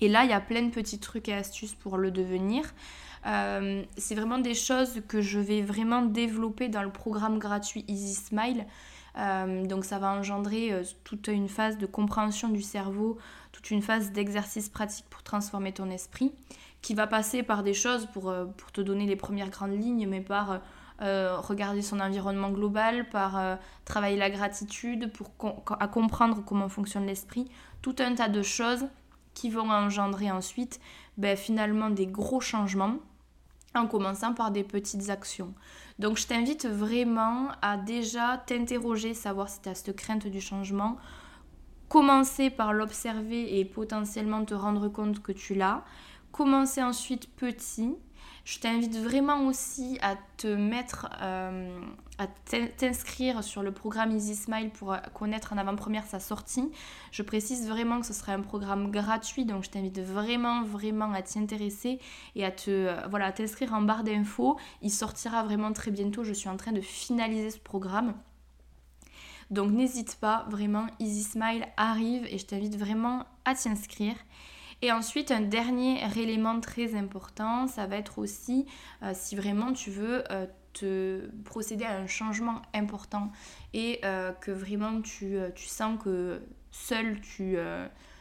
Et 0.00 0.08
là, 0.08 0.24
il 0.24 0.30
y 0.30 0.34
a 0.34 0.40
plein 0.40 0.62
de 0.62 0.70
petits 0.70 0.98
trucs 0.98 1.28
et 1.28 1.34
astuces 1.34 1.74
pour 1.74 1.98
le 1.98 2.10
devenir. 2.10 2.64
Euh, 3.26 3.82
c'est 3.96 4.14
vraiment 4.14 4.38
des 4.38 4.54
choses 4.54 5.00
que 5.08 5.20
je 5.20 5.40
vais 5.40 5.62
vraiment 5.62 6.02
développer 6.02 6.68
dans 6.68 6.82
le 6.82 6.90
programme 6.90 7.38
gratuit 7.38 7.84
Easy 7.88 8.14
Smile. 8.14 8.66
Euh, 9.16 9.64
donc 9.64 9.84
ça 9.84 9.98
va 9.98 10.10
engendrer 10.10 10.72
euh, 10.72 10.82
toute 11.04 11.28
une 11.28 11.48
phase 11.48 11.78
de 11.78 11.86
compréhension 11.86 12.48
du 12.48 12.62
cerveau, 12.62 13.16
toute 13.52 13.70
une 13.70 13.80
phase 13.80 14.10
d'exercice 14.10 14.68
pratique 14.68 15.06
pour 15.08 15.22
transformer 15.22 15.72
ton 15.72 15.88
esprit, 15.90 16.32
qui 16.82 16.94
va 16.94 17.06
passer 17.06 17.42
par 17.42 17.62
des 17.62 17.74
choses 17.74 18.06
pour, 18.12 18.34
pour 18.56 18.72
te 18.72 18.80
donner 18.80 19.06
les 19.06 19.16
premières 19.16 19.50
grandes 19.50 19.80
lignes, 19.80 20.06
mais 20.08 20.20
par 20.20 20.60
regarder 21.00 21.82
son 21.82 21.98
environnement 21.98 22.50
global, 22.50 23.08
par 23.08 23.58
travailler 23.84 24.16
la 24.16 24.30
gratitude, 24.30 25.10
pour 25.12 25.30
à 25.80 25.88
comprendre 25.88 26.42
comment 26.44 26.68
fonctionne 26.68 27.06
l'esprit, 27.06 27.50
tout 27.82 27.96
un 27.98 28.14
tas 28.14 28.28
de 28.28 28.42
choses 28.42 28.86
qui 29.32 29.50
vont 29.50 29.70
engendrer 29.70 30.30
ensuite 30.30 30.80
ben, 31.18 31.36
finalement 31.36 31.90
des 31.90 32.06
gros 32.06 32.40
changements 32.40 32.98
en 33.74 33.86
commençant 33.86 34.34
par 34.34 34.50
des 34.50 34.64
petites 34.64 35.10
actions. 35.10 35.54
Donc 35.98 36.18
je 36.18 36.26
t'invite 36.26 36.66
vraiment 36.66 37.48
à 37.62 37.76
déjà 37.76 38.42
t'interroger, 38.46 39.14
savoir 39.14 39.48
si 39.48 39.60
tu 39.60 39.68
as 39.68 39.74
cette 39.74 39.96
crainte 39.96 40.26
du 40.26 40.40
changement. 40.40 40.96
Commencer 41.88 42.50
par 42.50 42.72
l'observer 42.72 43.58
et 43.58 43.64
potentiellement 43.64 44.44
te 44.44 44.54
rendre 44.54 44.88
compte 44.88 45.22
que 45.22 45.32
tu 45.32 45.54
l'as. 45.54 45.84
Commencer 46.32 46.82
ensuite 46.82 47.28
petit 47.36 47.94
je 48.44 48.58
t'invite 48.58 48.96
vraiment 48.96 49.46
aussi 49.46 49.98
à 50.02 50.16
te 50.36 50.46
mettre, 50.46 51.08
euh, 51.22 51.80
à 52.18 52.26
t'inscrire 52.26 53.42
sur 53.42 53.62
le 53.62 53.72
programme 53.72 54.10
Easy 54.10 54.36
Smile 54.36 54.70
pour 54.70 54.94
connaître 55.14 55.54
en 55.54 55.58
avant-première 55.58 56.04
sa 56.04 56.20
sortie. 56.20 56.70
Je 57.10 57.22
précise 57.22 57.66
vraiment 57.68 58.00
que 58.00 58.06
ce 58.06 58.12
sera 58.12 58.32
un 58.32 58.42
programme 58.42 58.90
gratuit, 58.90 59.46
donc 59.46 59.64
je 59.64 59.70
t'invite 59.70 59.98
vraiment, 59.98 60.62
vraiment 60.62 61.10
à 61.12 61.22
t'y 61.22 61.38
intéresser 61.38 62.00
et 62.34 62.44
à 62.44 62.50
te, 62.50 62.70
euh, 62.70 63.32
t'inscrire 63.32 63.72
en 63.72 63.80
barre 63.80 64.04
d'infos. 64.04 64.58
Il 64.82 64.90
sortira 64.90 65.42
vraiment 65.42 65.72
très 65.72 65.90
bientôt. 65.90 66.22
Je 66.22 66.34
suis 66.34 66.50
en 66.50 66.58
train 66.58 66.72
de 66.72 66.82
finaliser 66.82 67.50
ce 67.50 67.58
programme. 67.58 68.14
Donc 69.50 69.70
n'hésite 69.70 70.16
pas, 70.20 70.46
vraiment, 70.50 70.86
Easy 71.00 71.22
Smile 71.22 71.66
arrive 71.78 72.26
et 72.26 72.36
je 72.36 72.44
t'invite 72.44 72.76
vraiment 72.76 73.24
à 73.44 73.54
t'y. 73.54 74.16
Et 74.84 74.92
ensuite, 74.92 75.30
un 75.30 75.40
dernier 75.40 75.98
élément 76.14 76.60
très 76.60 76.94
important, 76.94 77.68
ça 77.68 77.86
va 77.86 77.96
être 77.96 78.18
aussi 78.18 78.66
euh, 79.02 79.12
si 79.14 79.34
vraiment 79.34 79.72
tu 79.72 79.90
veux 79.90 80.30
euh, 80.30 80.44
te 80.74 81.26
procéder 81.46 81.86
à 81.86 81.96
un 81.96 82.06
changement 82.06 82.60
important 82.74 83.32
et 83.72 84.00
euh, 84.04 84.32
que 84.32 84.50
vraiment 84.50 85.00
tu, 85.00 85.38
tu, 85.54 85.68
sens 85.68 85.98
que 86.04 86.42
seul 86.70 87.18
tu 87.22 87.56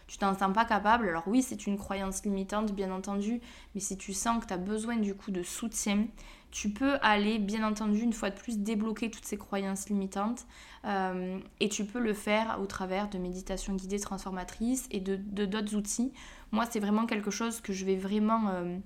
tu 0.08 0.18
t'en 0.18 0.38
sens 0.38 0.54
pas 0.54 0.66
capable. 0.66 1.08
Alors 1.10 1.24
oui, 1.28 1.42
c'est 1.42 1.68
une 1.68 1.78
croyance 1.78 2.24
limitante, 2.24 2.74
bien 2.74 2.92
entendu, 2.92 3.42
mais 3.74 3.82
si 3.82 3.98
tu 3.98 4.14
sens 4.14 4.42
que 4.42 4.48
tu 4.48 4.54
as 4.54 4.58
besoin 4.58 4.98
du 4.98 5.16
coup 5.16 5.32
de 5.32 5.44
soutien, 5.44 6.06
tu 6.52 6.70
peux 6.70 6.98
aller, 7.02 7.40
bien 7.40 7.68
entendu, 7.68 8.02
une 8.02 8.14
fois 8.14 8.30
de 8.30 8.36
plus, 8.36 8.60
débloquer 8.60 9.10
toutes 9.10 9.26
ces 9.26 9.38
croyances 9.38 9.90
limitantes. 9.90 10.46
Euh, 10.86 11.40
et 11.60 11.68
tu 11.68 11.84
peux 11.84 12.00
le 12.00 12.14
faire 12.14 12.60
au 12.62 12.68
travers 12.68 13.10
de 13.10 13.18
méditations 13.18 13.74
guidées 13.74 14.00
transformatrices 14.00 14.88
et 14.92 15.00
de 15.00 15.16
d'autres 15.16 15.76
outils. 15.76 16.14
Moi, 16.52 16.66
c'est 16.70 16.80
vraiment 16.80 17.08
quelque 17.08 17.32
chose 17.32 17.60
que 17.60 17.74
je 17.74 17.86
vais 17.86 17.96
vraiment 17.96 18.50
euh, 18.50 18.78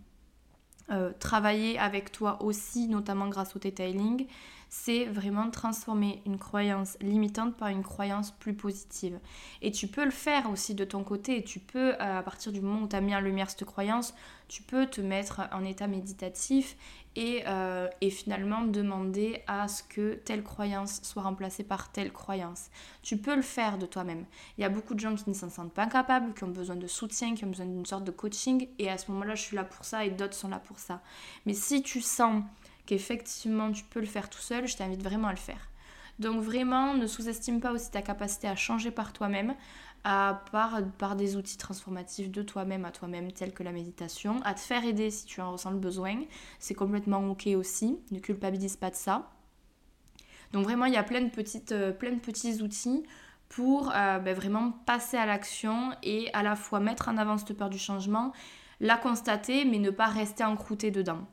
euh, 0.91 1.11
travailler 1.19 1.77
avec 1.77 2.13
toi 2.13 2.41
aussi, 2.41 2.87
notamment 2.87 3.27
grâce 3.27 3.53
au 3.57 3.59
detailing 3.59 4.27
c'est 4.69 5.05
vraiment 5.05 5.49
transformer 5.49 6.21
une 6.25 6.37
croyance 6.37 6.97
limitante 7.01 7.55
par 7.55 7.69
une 7.69 7.83
croyance 7.83 8.31
plus 8.31 8.53
positive. 8.53 9.19
Et 9.61 9.71
tu 9.71 9.87
peux 9.87 10.03
le 10.03 10.11
faire 10.11 10.49
aussi 10.49 10.75
de 10.75 10.83
ton 10.83 11.03
côté, 11.03 11.43
tu 11.43 11.59
peux, 11.59 11.93
à 11.99 12.21
partir 12.23 12.51
du 12.51 12.61
moment 12.61 12.83
où 12.83 12.87
tu 12.87 12.95
as 12.95 13.01
mis 13.01 13.15
en 13.15 13.21
lumière 13.21 13.49
cette 13.49 13.65
croyance, 13.65 14.13
tu 14.47 14.63
peux 14.63 14.85
te 14.85 15.01
mettre 15.01 15.41
en 15.51 15.63
état 15.65 15.87
méditatif 15.87 16.77
et, 17.15 17.43
euh, 17.47 17.87
et, 17.99 18.09
finalement 18.11 18.61
demander 18.61 19.41
à 19.47 19.67
ce 19.67 19.81
que 19.83 20.13
telle 20.13 20.43
croyance 20.43 21.01
soit 21.01 21.23
remplacée 21.23 21.63
par 21.63 21.91
telle 21.91 22.13
croyance. 22.13 22.67
Tu 23.01 23.17
peux 23.17 23.35
le 23.35 23.41
faire 23.41 23.77
de 23.77 23.85
toi-même. 23.85 24.25
Il 24.57 24.61
y 24.61 24.63
a 24.65 24.69
beaucoup 24.69 24.93
de 24.93 24.99
gens 24.99 25.15
qui 25.15 25.29
ne 25.29 25.33
s'en 25.33 25.49
sentent 25.49 25.73
pas 25.73 25.87
capables, 25.87 26.33
qui 26.33 26.43
ont 26.43 26.49
besoin 26.49 26.75
de 26.75 26.87
soutien, 26.87 27.33
qui 27.33 27.43
ont 27.43 27.49
besoin 27.49 27.65
d'une 27.65 27.85
sorte 27.85 28.03
de 28.03 28.11
coaching, 28.11 28.67
et 28.77 28.89
à 28.89 28.97
ce 28.97 29.11
moment-là, 29.11 29.35
je 29.35 29.41
suis 29.41 29.55
là 29.55 29.63
pour 29.63 29.83
ça 29.83 30.05
et 30.05 30.11
d'autres 30.11 30.35
sont 30.35 30.49
là 30.49 30.59
pour 30.59 30.77
ça. 30.77 31.01
Mais 31.45 31.53
si 31.53 31.81
tu 31.81 32.01
sens 32.01 32.43
qu'effectivement 32.87 33.71
tu 33.71 33.83
peux 33.83 33.99
le 33.99 34.07
faire 34.07 34.29
tout 34.29 34.39
seul, 34.39 34.67
je 34.67 34.75
t'invite 34.75 35.03
vraiment 35.03 35.27
à 35.27 35.33
le 35.33 35.37
faire. 35.37 35.69
Donc 36.19 36.41
vraiment, 36.41 36.95
ne 36.95 37.05
sous-estime 37.05 37.61
pas 37.61 37.71
aussi 37.71 37.91
ta 37.91 38.01
capacité 38.01 38.47
à 38.47 38.55
changer 38.55 38.89
par 38.89 39.13
toi-même, 39.13 39.53
à 40.03 40.41
par, 40.51 40.79
par 40.97 41.15
des 41.15 41.35
outils 41.35 41.57
transformatifs 41.57 42.31
de 42.31 42.41
toi-même 42.41 42.85
à 42.85 42.91
toi-même, 42.91 43.31
tels 43.31 43.53
que 43.53 43.61
la 43.61 43.71
méditation, 43.71 44.41
à 44.43 44.55
te 44.55 44.59
faire 44.59 44.83
aider 44.83 45.11
si 45.11 45.25
tu 45.25 45.41
en 45.41 45.51
ressens 45.51 45.71
le 45.71 45.77
besoin. 45.77 46.15
C'est 46.57 46.73
complètement 46.73 47.29
ok 47.29 47.47
aussi, 47.55 47.99
ne 48.11 48.19
culpabilise 48.19 48.77
pas 48.77 48.89
de 48.89 48.95
ça. 48.95 49.29
Donc 50.53 50.63
vraiment, 50.63 50.85
il 50.85 50.93
y 50.93 50.97
a 50.97 51.03
plein 51.03 51.21
de, 51.21 51.29
petites, 51.29 51.71
euh, 51.71 51.91
plein 51.91 52.11
de 52.11 52.19
petits 52.19 52.61
outils 52.61 53.03
pour 53.49 53.91
euh, 53.95 54.19
ben, 54.19 54.33
vraiment 54.33 54.71
passer 54.85 55.17
à 55.17 55.25
l'action 55.25 55.91
et 56.03 56.29
à 56.33 56.41
la 56.41 56.55
fois 56.55 56.79
mettre 56.79 57.09
en 57.09 57.17
avant 57.17 57.37
cette 57.37 57.55
peur 57.57 57.69
du 57.69 57.77
changement, 57.77 58.31
la 58.79 58.97
constater, 58.97 59.65
mais 59.65 59.79
ne 59.79 59.89
pas 59.89 60.07
rester 60.07 60.43
encrouté 60.43 60.89
dedans. 60.91 61.27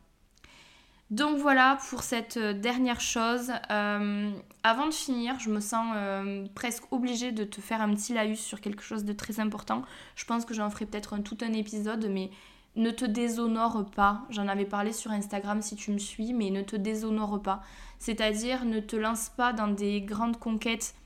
Donc 1.14 1.38
voilà 1.38 1.78
pour 1.90 2.02
cette 2.02 2.38
euh, 2.38 2.52
dernière 2.52 3.00
chose. 3.00 3.52
Euh, 3.70 4.32
avant 4.64 4.86
de 4.88 4.92
finir, 4.92 5.38
je 5.38 5.48
me 5.48 5.60
sens 5.60 5.86
euh, 5.94 6.44
presque 6.56 6.82
obligée 6.90 7.30
de 7.30 7.44
te 7.44 7.60
faire 7.60 7.80
un 7.80 7.94
petit 7.94 8.14
laïus 8.14 8.40
sur 8.40 8.60
quelque 8.60 8.82
chose 8.82 9.04
de 9.04 9.12
très 9.12 9.38
important. 9.38 9.82
Je 10.16 10.24
pense 10.24 10.44
que 10.44 10.54
j'en 10.54 10.68
ferai 10.70 10.86
peut-être 10.86 11.16
tout 11.18 11.38
un 11.42 11.52
épisode, 11.52 12.08
mais 12.10 12.30
ne 12.74 12.90
te 12.90 13.04
déshonore 13.04 13.88
pas. 13.92 14.22
J'en 14.30 14.48
avais 14.48 14.64
parlé 14.64 14.92
sur 14.92 15.12
Instagram 15.12 15.62
si 15.62 15.76
tu 15.76 15.92
me 15.92 15.98
suis, 15.98 16.32
mais 16.32 16.50
ne 16.50 16.62
te 16.62 16.74
déshonore 16.74 17.40
pas. 17.40 17.62
C'est-à-dire 18.00 18.64
ne 18.64 18.80
te 18.80 18.96
lance 18.96 19.28
pas 19.28 19.52
dans 19.52 19.68
des 19.68 20.00
grandes 20.00 20.40
conquêtes 20.40 20.96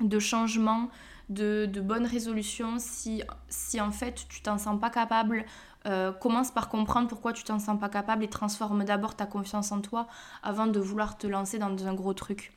de 0.00 0.20
changement, 0.20 0.88
de, 1.30 1.68
bonnes 1.82 2.06
résolutions 2.06 2.76
si, 2.78 3.24
si 3.48 3.80
en 3.80 3.90
fait 3.90 4.24
tu 4.28 4.40
t'en 4.40 4.58
sens 4.58 4.78
pas 4.78 4.90
capable 4.90 5.44
euh, 5.86 6.12
commence 6.12 6.50
par 6.50 6.68
comprendre 6.68 7.08
pourquoi 7.08 7.32
tu 7.32 7.44
t'en 7.44 7.58
sens 7.58 7.78
pas 7.78 7.88
capable 7.88 8.24
et 8.24 8.28
transforme 8.28 8.84
d'abord 8.84 9.14
ta 9.14 9.26
confiance 9.26 9.72
en 9.72 9.80
toi 9.80 10.06
avant 10.42 10.66
de 10.66 10.80
vouloir 10.80 11.16
te 11.16 11.26
lancer 11.26 11.58
dans 11.58 11.86
un 11.86 11.94
gros 11.94 12.14
truc. 12.14 12.52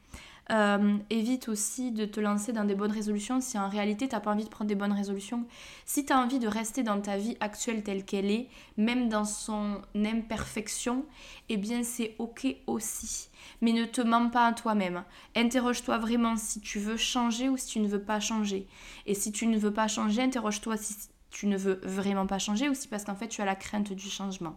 Euh, 0.52 0.98
évite 1.12 1.48
aussi 1.48 1.92
de 1.92 2.06
te 2.06 2.20
lancer 2.20 2.54
dans 2.54 2.64
des 2.64 2.74
bonnes 2.74 2.92
résolutions 2.92 3.40
si 3.40 3.60
en 3.60 3.70
réalité 3.70 4.08
tu 4.08 4.16
n'as 4.16 4.20
pas 4.20 4.32
envie 4.32 4.46
de 4.46 4.50
prendre 4.50 4.68
des 4.68 4.74
bonnes 4.74 4.94
résolutions. 4.94 5.46
Si 5.86 6.06
tu 6.06 6.14
as 6.14 6.20
envie 6.20 6.40
de 6.40 6.48
rester 6.48 6.82
dans 6.82 7.00
ta 7.00 7.18
vie 7.18 7.38
actuelle 7.40 7.84
telle 7.84 8.04
qu'elle 8.04 8.32
est, 8.32 8.48
même 8.76 9.10
dans 9.10 9.26
son 9.26 9.80
imperfection, 9.96 11.06
eh 11.50 11.58
bien 11.58 11.84
c'est 11.84 12.16
ok 12.18 12.48
aussi. 12.66 13.30
Mais 13.62 13.74
ne 13.74 13.86
te 13.86 14.02
mens 14.02 14.30
pas 14.30 14.48
à 14.48 14.54
toi-même. 14.54 15.04
Interroge-toi 15.36 16.00
vraiment 16.00 16.36
si 16.36 16.62
tu 16.62 16.80
veux 16.80 16.98
changer 16.98 17.48
ou 17.48 17.56
si 17.56 17.68
tu 17.68 17.80
ne 17.80 17.88
veux 17.88 18.02
pas 18.02 18.20
changer. 18.20 18.68
Et 19.06 19.14
si 19.14 19.32
tu 19.32 19.46
ne 19.46 19.58
veux 19.58 19.74
pas 19.74 19.88
changer, 19.88 20.24
interroge-toi 20.24 20.78
si 20.78 20.96
tu 21.32 21.48
ne 21.48 21.58
veux 21.58 21.80
vraiment 21.84 22.26
pas 22.26 22.40
changer, 22.40 22.70
aussi 22.70 22.88
parce 22.88 23.04
qu'en 23.04 23.16
fait 23.16 23.28
tu 23.28 23.42
as 23.42 23.46
la 23.46 23.56
crainte 23.56 23.94
du 23.94 24.10
changement. 24.10 24.56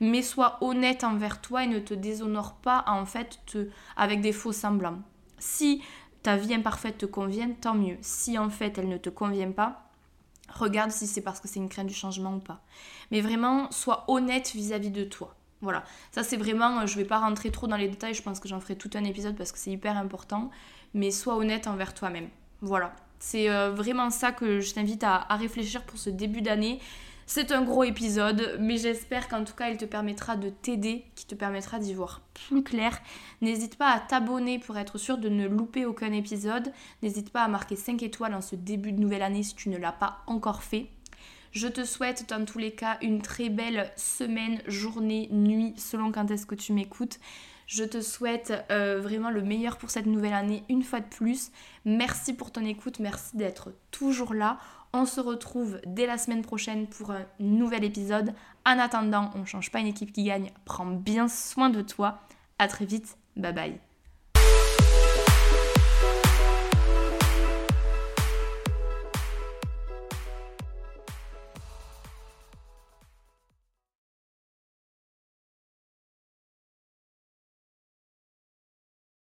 Mais 0.00 0.22
sois 0.22 0.58
honnête 0.60 1.04
envers 1.04 1.40
toi 1.40 1.64
et 1.64 1.66
ne 1.66 1.78
te 1.78 1.94
déshonore 1.94 2.54
pas 2.54 2.84
en 2.86 3.04
fait 3.04 3.38
avec 3.96 4.20
des 4.20 4.32
faux 4.32 4.52
semblants. 4.52 5.02
Si 5.38 5.82
ta 6.22 6.36
vie 6.36 6.54
imparfaite 6.54 6.98
te 6.98 7.06
convient, 7.06 7.50
tant 7.50 7.74
mieux. 7.74 7.98
Si 8.00 8.38
en 8.38 8.48
fait 8.48 8.78
elle 8.78 8.88
ne 8.88 8.96
te 8.96 9.10
convient 9.10 9.52
pas, 9.52 9.90
regarde 10.52 10.90
si 10.90 11.06
c'est 11.06 11.20
parce 11.20 11.40
que 11.40 11.48
c'est 11.48 11.60
une 11.60 11.68
crainte 11.68 11.86
du 11.86 11.94
changement 11.94 12.34
ou 12.34 12.40
pas. 12.40 12.62
Mais 13.10 13.20
vraiment, 13.20 13.70
sois 13.70 14.04
honnête 14.08 14.52
vis-à-vis 14.52 14.90
de 14.90 15.04
toi. 15.04 15.34
Voilà, 15.60 15.84
ça 16.12 16.22
c'est 16.22 16.36
vraiment, 16.36 16.86
je 16.86 16.96
vais 16.96 17.06
pas 17.06 17.18
rentrer 17.18 17.50
trop 17.50 17.66
dans 17.66 17.76
les 17.76 17.88
détails, 17.88 18.12
je 18.12 18.22
pense 18.22 18.38
que 18.38 18.48
j'en 18.48 18.60
ferai 18.60 18.76
tout 18.76 18.90
un 18.94 19.04
épisode 19.04 19.34
parce 19.34 19.50
que 19.50 19.58
c'est 19.58 19.70
hyper 19.70 19.96
important, 19.96 20.50
mais 20.92 21.10
sois 21.10 21.36
honnête 21.36 21.66
envers 21.66 21.94
toi-même. 21.94 22.28
Voilà, 22.60 22.94
c'est 23.24 23.48
euh, 23.48 23.70
vraiment 23.70 24.10
ça 24.10 24.32
que 24.32 24.60
je 24.60 24.74
t'invite 24.74 25.02
à, 25.02 25.26
réfléchir 25.30 25.82
pour 25.84 25.98
ce 25.98 26.10
début 26.10 26.42
d'année. 26.42 26.78
C'est 27.24 27.52
un 27.52 27.62
gros 27.62 27.82
épisode, 27.82 28.58
mais 28.60 28.76
j'espère 28.76 29.28
qu'en 29.28 29.44
tout 29.44 29.54
cas, 29.54 29.70
il 29.70 29.78
te 29.78 29.86
permettra 29.86 30.36
de 30.36 30.50
t'aider, 30.50 31.06
qui 31.14 31.26
te 31.26 31.34
permettra 31.34 31.78
d'y 31.78 31.94
voir 31.94 32.20
plus 32.34 32.62
clair. 32.62 33.00
N'hésite 33.40 33.76
pas 33.76 33.90
à 33.92 33.98
t'abonner 33.98 34.58
pour 34.58 34.76
être 34.76 34.98
sûr 34.98 35.16
de 35.16 35.30
ne 35.30 35.48
louper 35.48 35.86
aucun 35.86 36.12
épisode. 36.12 36.70
N'hésite 37.02 37.30
pas 37.30 37.44
à 37.44 37.48
marquer 37.48 37.76
5 37.76 38.02
étoiles 38.02 38.34
en 38.34 38.42
ce 38.42 38.56
début 38.56 38.92
de 38.92 39.00
nouvelle 39.00 39.22
année 39.22 39.42
si 39.42 39.54
tu 39.54 39.70
ne 39.70 39.78
l'as 39.78 39.92
pas 39.92 40.18
encore 40.26 40.62
fait. 40.62 40.88
Je 41.52 41.68
te 41.68 41.82
souhaite 41.82 42.28
dans 42.28 42.44
tous 42.44 42.58
les 42.58 42.72
cas 42.72 42.98
une 43.00 43.22
très 43.22 43.48
belle 43.48 43.90
semaine, 43.96 44.60
journée, 44.66 45.30
nuit, 45.32 45.72
selon 45.78 46.12
quand 46.12 46.30
est-ce 46.30 46.44
que 46.44 46.54
tu 46.54 46.74
m'écoutes. 46.74 47.18
Je 47.66 47.84
te 47.84 48.00
souhaite 48.00 48.52
euh, 48.70 49.00
vraiment 49.00 49.30
le 49.30 49.42
meilleur 49.42 49.76
pour 49.78 49.90
cette 49.90 50.06
nouvelle 50.06 50.34
année 50.34 50.64
une 50.68 50.82
fois 50.82 51.00
de 51.00 51.06
plus. 51.06 51.50
Merci 51.84 52.34
pour 52.34 52.52
ton 52.52 52.64
écoute, 52.64 52.98
merci 52.98 53.36
d'être 53.36 53.72
toujours 53.90 54.34
là. 54.34 54.58
On 54.92 55.06
se 55.06 55.20
retrouve 55.20 55.80
dès 55.86 56.06
la 56.06 56.18
semaine 56.18 56.42
prochaine 56.42 56.86
pour 56.86 57.10
un 57.10 57.26
nouvel 57.40 57.84
épisode. 57.84 58.32
En 58.64 58.78
attendant, 58.78 59.30
on 59.34 59.40
ne 59.40 59.44
change 59.44 59.70
pas 59.70 59.80
une 59.80 59.88
équipe 59.88 60.12
qui 60.12 60.24
gagne. 60.24 60.52
Prends 60.64 60.86
bien 60.86 61.26
soin 61.26 61.68
de 61.68 61.82
toi. 61.82 62.20
À 62.58 62.68
très 62.68 62.84
vite. 62.84 63.16
Bye 63.36 63.52
bye. 63.52 63.93